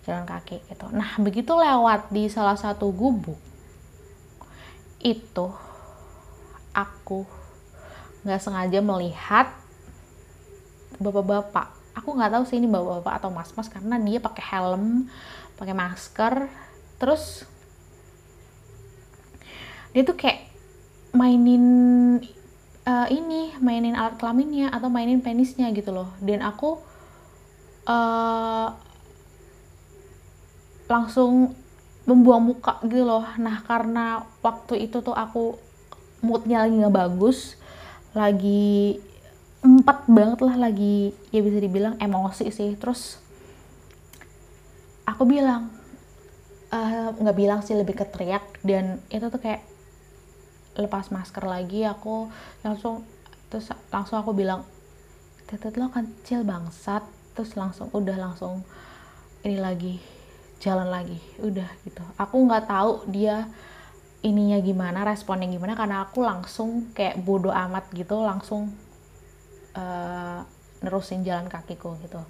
jalan 0.06 0.26
kaki 0.30 0.62
gitu. 0.70 0.86
Nah, 0.94 1.18
begitu 1.18 1.52
lewat 1.58 2.14
di 2.14 2.30
salah 2.30 2.56
satu 2.56 2.94
gubuk, 2.94 3.40
itu 5.02 5.48
aku 6.76 7.26
nggak 8.26 8.42
sengaja 8.42 8.80
melihat 8.82 9.48
bapak-bapak. 11.02 11.74
Aku 11.96 12.14
nggak 12.14 12.32
tahu 12.38 12.44
sih 12.46 12.60
ini 12.60 12.68
bapak-bapak 12.68 13.14
atau 13.24 13.30
mas-mas 13.32 13.72
karena 13.72 13.96
dia 13.98 14.20
pakai 14.22 14.44
helm 14.46 15.08
pakai 15.56 15.74
masker. 15.74 16.52
Terus 17.02 17.48
dia 19.96 20.04
tuh 20.04 20.20
kayak 20.20 20.52
mainin 21.16 21.66
uh, 22.84 23.08
ini 23.08 23.56
mainin 23.64 23.96
alat 23.96 24.20
kelaminnya 24.20 24.70
atau 24.70 24.92
mainin 24.92 25.24
penisnya 25.24 25.72
gitu 25.72 25.96
loh. 25.96 26.12
Dan 26.20 26.44
aku 26.44 26.78
uh, 27.86 28.68
langsung 30.86 31.54
membuang 32.06 32.54
muka 32.54 32.78
gitu 32.86 33.06
loh. 33.06 33.26
Nah 33.42 33.66
karena 33.66 34.22
waktu 34.46 34.86
itu 34.86 35.02
tuh 35.02 35.18
aku 35.18 35.58
moodnya 36.22 36.66
lagi 36.66 36.78
nggak 36.82 36.96
bagus 36.96 37.58
lagi 38.16 38.98
empat 39.66 40.08
banget 40.08 40.40
lah 40.46 40.56
lagi 40.56 41.12
ya 41.34 41.42
bisa 41.42 41.58
dibilang 41.58 41.98
emosi 41.98 42.54
sih. 42.54 42.78
Terus 42.78 43.18
aku 45.10 45.26
bilang 45.26 45.74
eh, 46.70 47.10
nggak 47.18 47.36
uh, 47.36 47.40
bilang 47.42 47.66
sih 47.66 47.74
lebih 47.74 47.98
ke 47.98 48.06
teriak. 48.06 48.46
Dan 48.62 49.02
itu 49.10 49.26
tuh 49.26 49.42
kayak 49.42 49.66
lepas 50.78 51.10
masker 51.10 51.48
lagi 51.48 51.88
aku 51.88 52.30
langsung 52.62 53.08
terus 53.48 53.72
langsung 53.90 54.20
aku 54.20 54.36
bilang 54.36 54.68
tetet 55.48 55.80
lo 55.80 55.88
kecil 55.88 56.44
bangsat 56.44 57.06
terus 57.36 57.54
langsung 57.60 57.92
udah 57.92 58.16
langsung 58.16 58.64
ini 59.44 59.60
lagi 59.60 60.00
jalan 60.64 60.90
lagi 60.90 61.20
udah 61.44 61.68
gitu. 61.84 62.02
Aku 62.18 62.42
nggak 62.48 62.66
tahu 62.72 63.06
dia 63.12 63.46
ininya 64.26 64.58
gimana 64.64 65.06
responnya 65.06 65.46
gimana 65.46 65.78
karena 65.78 66.08
aku 66.08 66.26
langsung 66.26 66.90
kayak 66.98 67.22
bodoh 67.22 67.54
amat 67.54 67.92
gitu 67.94 68.26
langsung 68.26 68.74
uh, 69.78 70.42
nerusin 70.82 71.22
jalan 71.22 71.46
kakiku 71.46 71.94
gitu. 72.02 72.24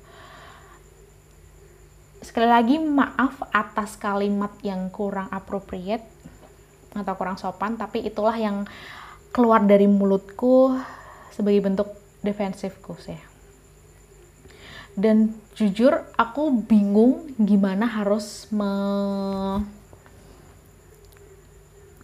Sekali 2.20 2.50
lagi 2.50 2.82
maaf 2.82 3.40
atas 3.54 3.96
kalimat 3.96 4.52
yang 4.66 4.90
kurang 4.90 5.30
appropriate 5.30 6.04
atau 6.98 7.14
kurang 7.16 7.38
sopan 7.38 7.78
tapi 7.78 8.04
itulah 8.04 8.36
yang 8.36 8.66
keluar 9.36 9.62
dari 9.62 9.86
mulutku 9.86 10.74
sebagai 11.30 11.60
bentuk 11.60 11.92
defensifku 12.24 12.96
sih 12.98 13.35
dan 14.96 15.36
jujur 15.56 16.08
aku 16.16 16.64
bingung 16.64 17.36
gimana 17.36 17.84
harus 17.84 18.48
me 18.52 18.72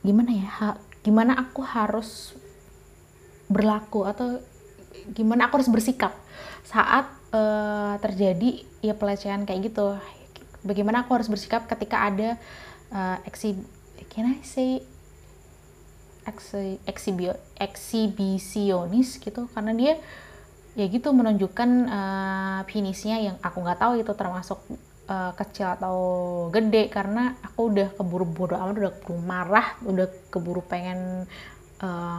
gimana 0.04 0.32
ya? 0.34 0.47
Ha, 0.60 0.67
gimana 1.06 1.39
aku 1.39 1.63
harus 1.63 2.36
berlaku 3.47 4.04
atau 4.04 4.43
gimana 5.15 5.47
aku 5.47 5.62
harus 5.62 5.71
bersikap 5.71 6.13
saat 6.67 7.08
uh, 7.32 7.95
terjadi 8.04 8.65
ya 8.84 8.93
pelecehan 8.95 9.47
kayak 9.47 9.71
gitu. 9.71 9.95
Bagaimana 10.62 11.08
aku 11.08 11.17
harus 11.17 11.32
bersikap 11.32 11.65
ketika 11.65 12.06
ada 12.06 12.38
uh, 12.93 13.17
eksib 13.25 13.58
can 14.12 14.36
I 14.36 14.43
say 14.43 14.84
eksibio 16.86 17.34
eksibisionis 17.58 19.17
gitu. 19.17 19.49
Karena 19.54 19.73
dia 19.73 19.93
ya 20.75 20.86
gitu 20.88 21.12
menunjukkan 21.12 21.69
uh, 21.91 22.60
penisnya 22.63 23.19
yang 23.19 23.36
aku 23.43 23.60
nggak 23.60 23.79
tahu 23.79 23.93
itu 23.99 24.12
termasuk 24.15 24.60
uh, 25.12 25.36
kecil 25.36 25.75
atau 25.75 25.95
gede 26.47 26.88
karena 26.88 27.36
aku 27.43 27.75
udah 27.75 27.91
keburu 27.99 28.23
bodoh 28.23 28.55
amat 28.55 28.75
udah 28.79 28.93
keburu 29.03 29.21
marah 29.23 29.67
udah 29.84 30.07
keburu 30.31 30.62
pengen 30.63 31.27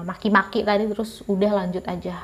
maki-maki 0.02 0.66
uh, 0.66 0.74
tadi 0.74 0.90
terus 0.90 1.22
udah 1.30 1.62
lanjut 1.62 1.86
aja. 1.86 2.18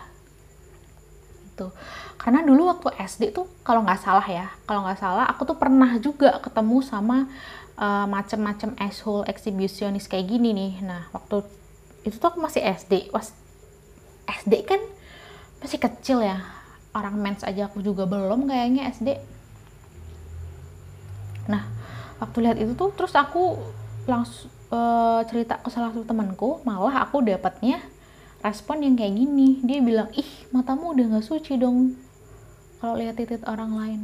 Gitu. 1.47 1.71
Karena 2.19 2.43
dulu 2.43 2.67
waktu 2.67 2.99
SD 2.99 3.31
tuh 3.31 3.47
kalau 3.63 3.87
nggak 3.87 4.03
salah 4.03 4.27
ya 4.27 4.51
kalau 4.67 4.83
nggak 4.83 4.99
salah 4.99 5.23
aku 5.31 5.47
tuh 5.47 5.55
pernah 5.55 6.03
juga 6.03 6.43
ketemu 6.43 6.83
sama 6.83 7.31
uh, 7.79 8.11
macem-macem 8.11 8.75
asshole 8.83 9.23
exhibitionist 9.31 10.11
kayak 10.11 10.27
gini 10.27 10.51
nih. 10.51 10.73
Nah 10.83 11.07
waktu 11.15 11.47
itu 12.03 12.19
tuh 12.19 12.35
aku 12.35 12.43
masih 12.43 12.59
SD 12.67 13.15
was 13.15 13.31
SD 14.27 14.67
kan 14.67 14.83
masih 15.63 15.79
kecil 15.79 16.23
ya. 16.23 16.43
Orang 16.97 17.21
mens 17.21 17.45
aja 17.45 17.69
aku 17.69 17.85
juga 17.85 18.09
belum 18.09 18.49
kayaknya 18.49 18.91
SD 18.91 19.39
nah 21.49 21.65
waktu 22.21 22.45
lihat 22.45 22.57
itu 22.61 22.77
tuh 22.77 22.93
terus 22.93 23.17
aku 23.17 23.57
langsung 24.05 24.53
uh, 24.69 25.25
cerita 25.25 25.57
ke 25.57 25.69
salah 25.73 25.89
satu 25.93 26.05
temanku 26.05 26.61
malah 26.69 27.09
aku 27.09 27.25
dapatnya 27.25 27.81
respon 28.39 28.87
yang 28.87 28.95
kayak 28.95 29.19
gini. 29.19 29.59
Dia 29.67 29.83
bilang 29.83 30.09
ih 30.15 30.29
matamu 30.55 30.95
udah 30.95 31.19
gak 31.19 31.27
suci 31.27 31.59
dong 31.59 31.99
kalau 32.79 32.95
lihat 32.95 33.19
titik 33.19 33.43
orang 33.49 33.75
lain. 33.75 34.01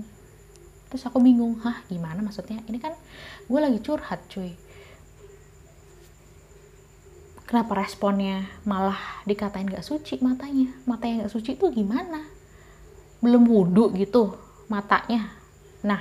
Terus 0.91 1.07
aku 1.07 1.23
bingung 1.23 1.59
hah 1.63 1.83
gimana 1.87 2.19
maksudnya? 2.23 2.59
Ini 2.67 2.79
kan 2.83 2.95
gue 3.47 3.61
lagi 3.61 3.79
curhat 3.79 4.27
cuy 4.27 4.55
kenapa 7.45 7.77
responnya 7.77 8.49
malah 8.65 8.99
dikatain 9.29 9.69
gak 9.69 9.85
suci? 9.85 10.21
Matanya. 10.21 10.73
Mata 10.89 11.05
yang 11.09 11.25
gak 11.25 11.35
suci 11.35 11.57
itu 11.57 11.67
gimana? 11.73 12.25
Belum 13.21 13.45
wudhu 13.45 13.93
gitu 13.97 14.37
matanya. 14.69 15.33
Nah 15.85 16.01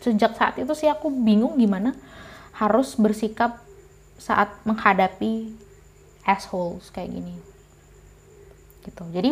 sejak 0.00 0.32
saat 0.36 0.56
itu 0.56 0.72
sih 0.72 0.88
aku 0.88 1.12
bingung 1.12 1.60
gimana 1.60 1.92
harus 2.56 2.96
bersikap 2.96 3.60
saat 4.16 4.52
menghadapi 4.64 5.52
assholes 6.24 6.92
kayak 6.92 7.12
gini. 7.12 7.36
Gitu. 8.84 9.04
Jadi 9.12 9.30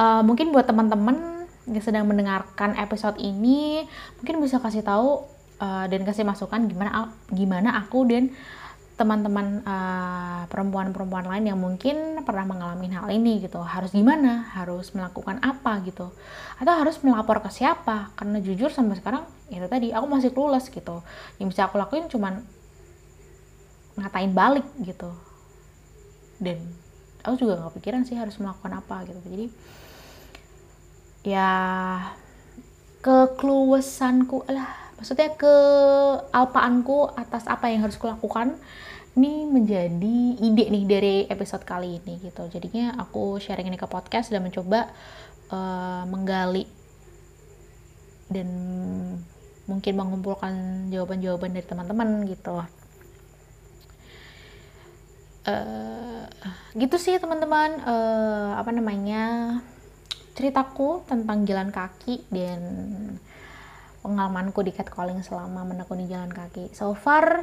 uh, 0.00 0.24
mungkin 0.24 0.52
buat 0.52 0.68
teman-teman 0.68 1.48
yang 1.66 1.84
sedang 1.84 2.06
mendengarkan 2.06 2.78
episode 2.78 3.18
ini 3.18 3.84
mungkin 4.20 4.38
bisa 4.38 4.62
kasih 4.62 4.86
tahu 4.86 5.26
uh, 5.58 5.84
dan 5.90 6.06
kasih 6.06 6.22
masukan 6.22 6.62
gimana 6.70 7.10
gimana 7.34 7.74
aku 7.82 8.06
dan 8.06 8.30
teman-teman 8.96 9.60
uh, 9.68 10.48
perempuan-perempuan 10.48 11.28
lain 11.28 11.44
yang 11.52 11.60
mungkin 11.60 12.24
pernah 12.24 12.48
mengalami 12.48 12.88
hal 12.88 13.12
ini 13.12 13.44
gitu. 13.44 13.60
Harus 13.60 13.92
gimana? 13.92 14.48
Harus 14.56 14.96
melakukan 14.96 15.36
apa 15.44 15.84
gitu? 15.84 16.08
Atau 16.56 16.72
harus 16.72 16.96
melapor 17.04 17.44
ke 17.44 17.52
siapa? 17.52 18.16
Karena 18.16 18.40
jujur 18.40 18.72
sampai 18.72 18.96
sekarang 18.96 19.28
itu 19.52 19.68
tadi 19.68 19.92
aku 19.92 20.06
masih 20.08 20.32
clueless 20.32 20.72
gitu. 20.72 21.04
Yang 21.36 21.48
bisa 21.52 21.68
aku 21.68 21.76
lakuin 21.76 22.08
cuman 22.08 22.40
ngatain 24.00 24.32
balik 24.32 24.64
gitu. 24.80 25.12
Dan 26.40 26.64
aku 27.20 27.36
juga 27.36 27.60
nggak 27.60 27.76
pikiran 27.76 28.08
sih 28.08 28.16
harus 28.16 28.40
melakukan 28.40 28.80
apa 28.80 29.04
gitu. 29.12 29.20
Jadi 29.28 29.46
ya 31.28 31.52
kekluesanku 33.04 34.48
lah 34.48 34.85
maksudnya 34.96 35.32
ke 35.36 35.54
alpaanku 36.32 37.12
atas 37.16 37.44
apa 37.46 37.68
yang 37.68 37.84
harus 37.84 38.00
kulakukan 38.00 38.56
ini 39.16 39.48
menjadi 39.48 40.16
ide 40.44 40.64
nih 40.68 40.84
dari 40.84 41.16
episode 41.32 41.64
kali 41.64 42.04
ini 42.04 42.20
gitu. 42.20 42.44
Jadinya 42.52 43.00
aku 43.00 43.40
sharing 43.40 43.64
ini 43.64 43.80
ke 43.80 43.88
podcast 43.88 44.28
dan 44.28 44.44
mencoba 44.44 44.92
uh, 45.48 46.04
menggali 46.04 46.68
dan 48.28 48.48
mungkin 49.64 49.94
mengumpulkan 49.96 50.86
jawaban-jawaban 50.92 51.56
dari 51.56 51.64
teman-teman 51.64 52.08
gitu. 52.28 52.60
Uh, 55.46 56.26
gitu 56.76 56.98
sih 57.00 57.16
teman-teman 57.16 57.80
uh, 57.86 58.58
apa 58.58 58.74
namanya 58.74 59.56
ceritaku 60.36 61.06
tentang 61.08 61.48
jalan 61.48 61.72
kaki 61.72 62.20
dan 62.28 62.60
pengalamanku 64.06 64.62
di 64.62 64.70
catcalling 64.70 65.18
selama 65.26 65.66
menekuni 65.66 66.06
jalan 66.06 66.30
kaki. 66.30 66.70
So 66.70 66.94
far 66.94 67.42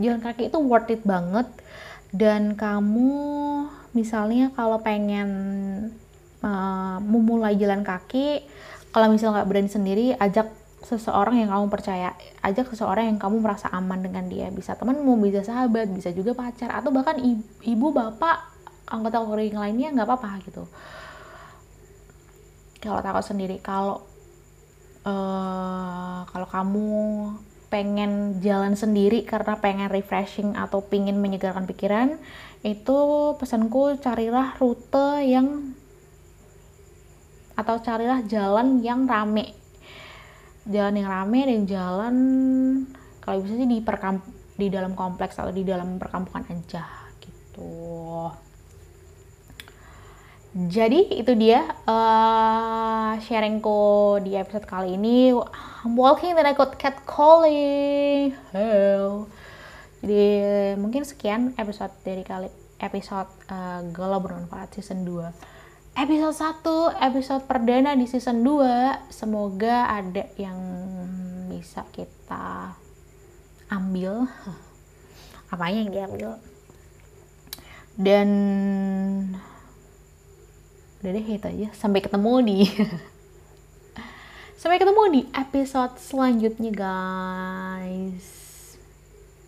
jalan 0.00 0.24
kaki 0.24 0.48
itu 0.48 0.56
worth 0.56 0.88
it 0.88 1.04
banget. 1.04 1.44
Dan 2.16 2.56
kamu 2.56 3.12
misalnya 3.92 4.48
kalau 4.56 4.80
pengen 4.80 5.28
uh, 6.40 6.96
memulai 7.04 7.60
jalan 7.60 7.84
kaki 7.84 8.40
kalau 8.88 9.12
misalnya 9.12 9.44
nggak 9.44 9.48
berani 9.52 9.68
sendiri 9.68 10.06
ajak 10.16 10.48
seseorang 10.86 11.42
yang 11.42 11.50
kamu 11.50 11.66
percaya 11.66 12.14
ajak 12.46 12.70
seseorang 12.70 13.10
yang 13.10 13.18
kamu 13.20 13.44
merasa 13.44 13.68
aman 13.68 14.00
dengan 14.00 14.24
dia. 14.32 14.48
Bisa 14.48 14.72
temanmu 14.78 15.20
bisa 15.20 15.44
sahabat 15.44 15.92
bisa 15.92 16.08
juga 16.16 16.32
pacar 16.32 16.72
atau 16.72 16.88
bahkan 16.88 17.20
ibu, 17.66 17.92
bapak 17.92 18.56
anggota 18.86 19.20
keluarga 19.20 19.44
yang 19.44 19.60
lainnya 19.60 19.88
nggak 19.92 20.08
apa-apa 20.08 20.30
gitu. 20.46 20.64
Kalau 22.80 23.02
takut 23.02 23.24
sendiri. 23.26 23.58
Kalau 23.58 24.15
uh, 25.06 26.26
kalau 26.26 26.48
kamu 26.50 26.90
pengen 27.70 28.38
jalan 28.42 28.74
sendiri 28.78 29.26
karena 29.26 29.58
pengen 29.58 29.90
refreshing 29.90 30.54
atau 30.54 30.82
pengen 30.82 31.18
menyegarkan 31.18 31.66
pikiran 31.66 32.18
itu 32.62 32.98
pesanku 33.38 33.98
carilah 34.02 34.54
rute 34.58 35.22
yang 35.26 35.74
atau 37.56 37.80
carilah 37.80 38.20
jalan 38.28 38.84
yang 38.84 39.08
rame. 39.08 39.56
Jalan 40.66 40.98
yang 40.98 41.08
rame 41.08 41.40
dan 41.46 41.62
jalan 41.64 42.16
kalau 43.22 43.42
bisa 43.42 43.54
sih 43.58 43.70
di 43.70 43.78
perkamp 43.80 44.22
di 44.56 44.66
dalam 44.68 44.92
kompleks 44.98 45.38
atau 45.38 45.52
di 45.52 45.62
dalam 45.62 46.00
perkampungan 46.00 46.48
aja 46.48 46.84
gitu 47.20 48.30
jadi 50.56 51.20
itu 51.20 51.36
dia 51.36 51.68
uh, 51.84 53.12
sharingku 53.20 54.16
di 54.24 54.40
episode 54.40 54.64
kali 54.64 54.96
ini. 54.96 55.36
I'm 55.84 56.00
walking 56.00 56.32
then 56.32 56.48
I 56.48 56.56
got 56.56 56.80
cat 56.80 57.04
calling. 57.04 58.32
Hell. 58.56 59.28
Jadi 60.00 60.24
mungkin 60.80 61.04
sekian 61.04 61.52
episode 61.60 61.92
dari 62.00 62.24
kali 62.24 62.48
episode 62.80 63.28
uh, 63.52 63.84
Galau 63.92 64.20
Bermanfaat 64.24 64.72
season 64.76 65.04
2 65.04 65.96
episode 65.96 66.36
1 66.60 67.04
episode 67.04 67.42
perdana 67.48 67.96
di 67.96 68.04
season 68.04 68.44
2 68.44 69.12
semoga 69.12 69.92
ada 69.92 70.24
yang 70.40 70.56
bisa 71.52 71.84
kita 71.92 72.76
ambil. 73.72 74.24
Apa 75.52 75.72
yang 75.72 75.88
diambil? 75.92 76.40
Dan 77.96 78.28
udah 81.06 81.14
deh 81.14 81.26
itu 81.38 81.46
aja. 81.46 81.68
Sampai 81.78 82.02
ketemu 82.02 82.42
di 82.42 82.58
sampai 84.60 84.82
ketemu 84.82 85.02
di 85.14 85.22
episode 85.30 85.94
selanjutnya 86.02 86.74
guys 86.74 88.35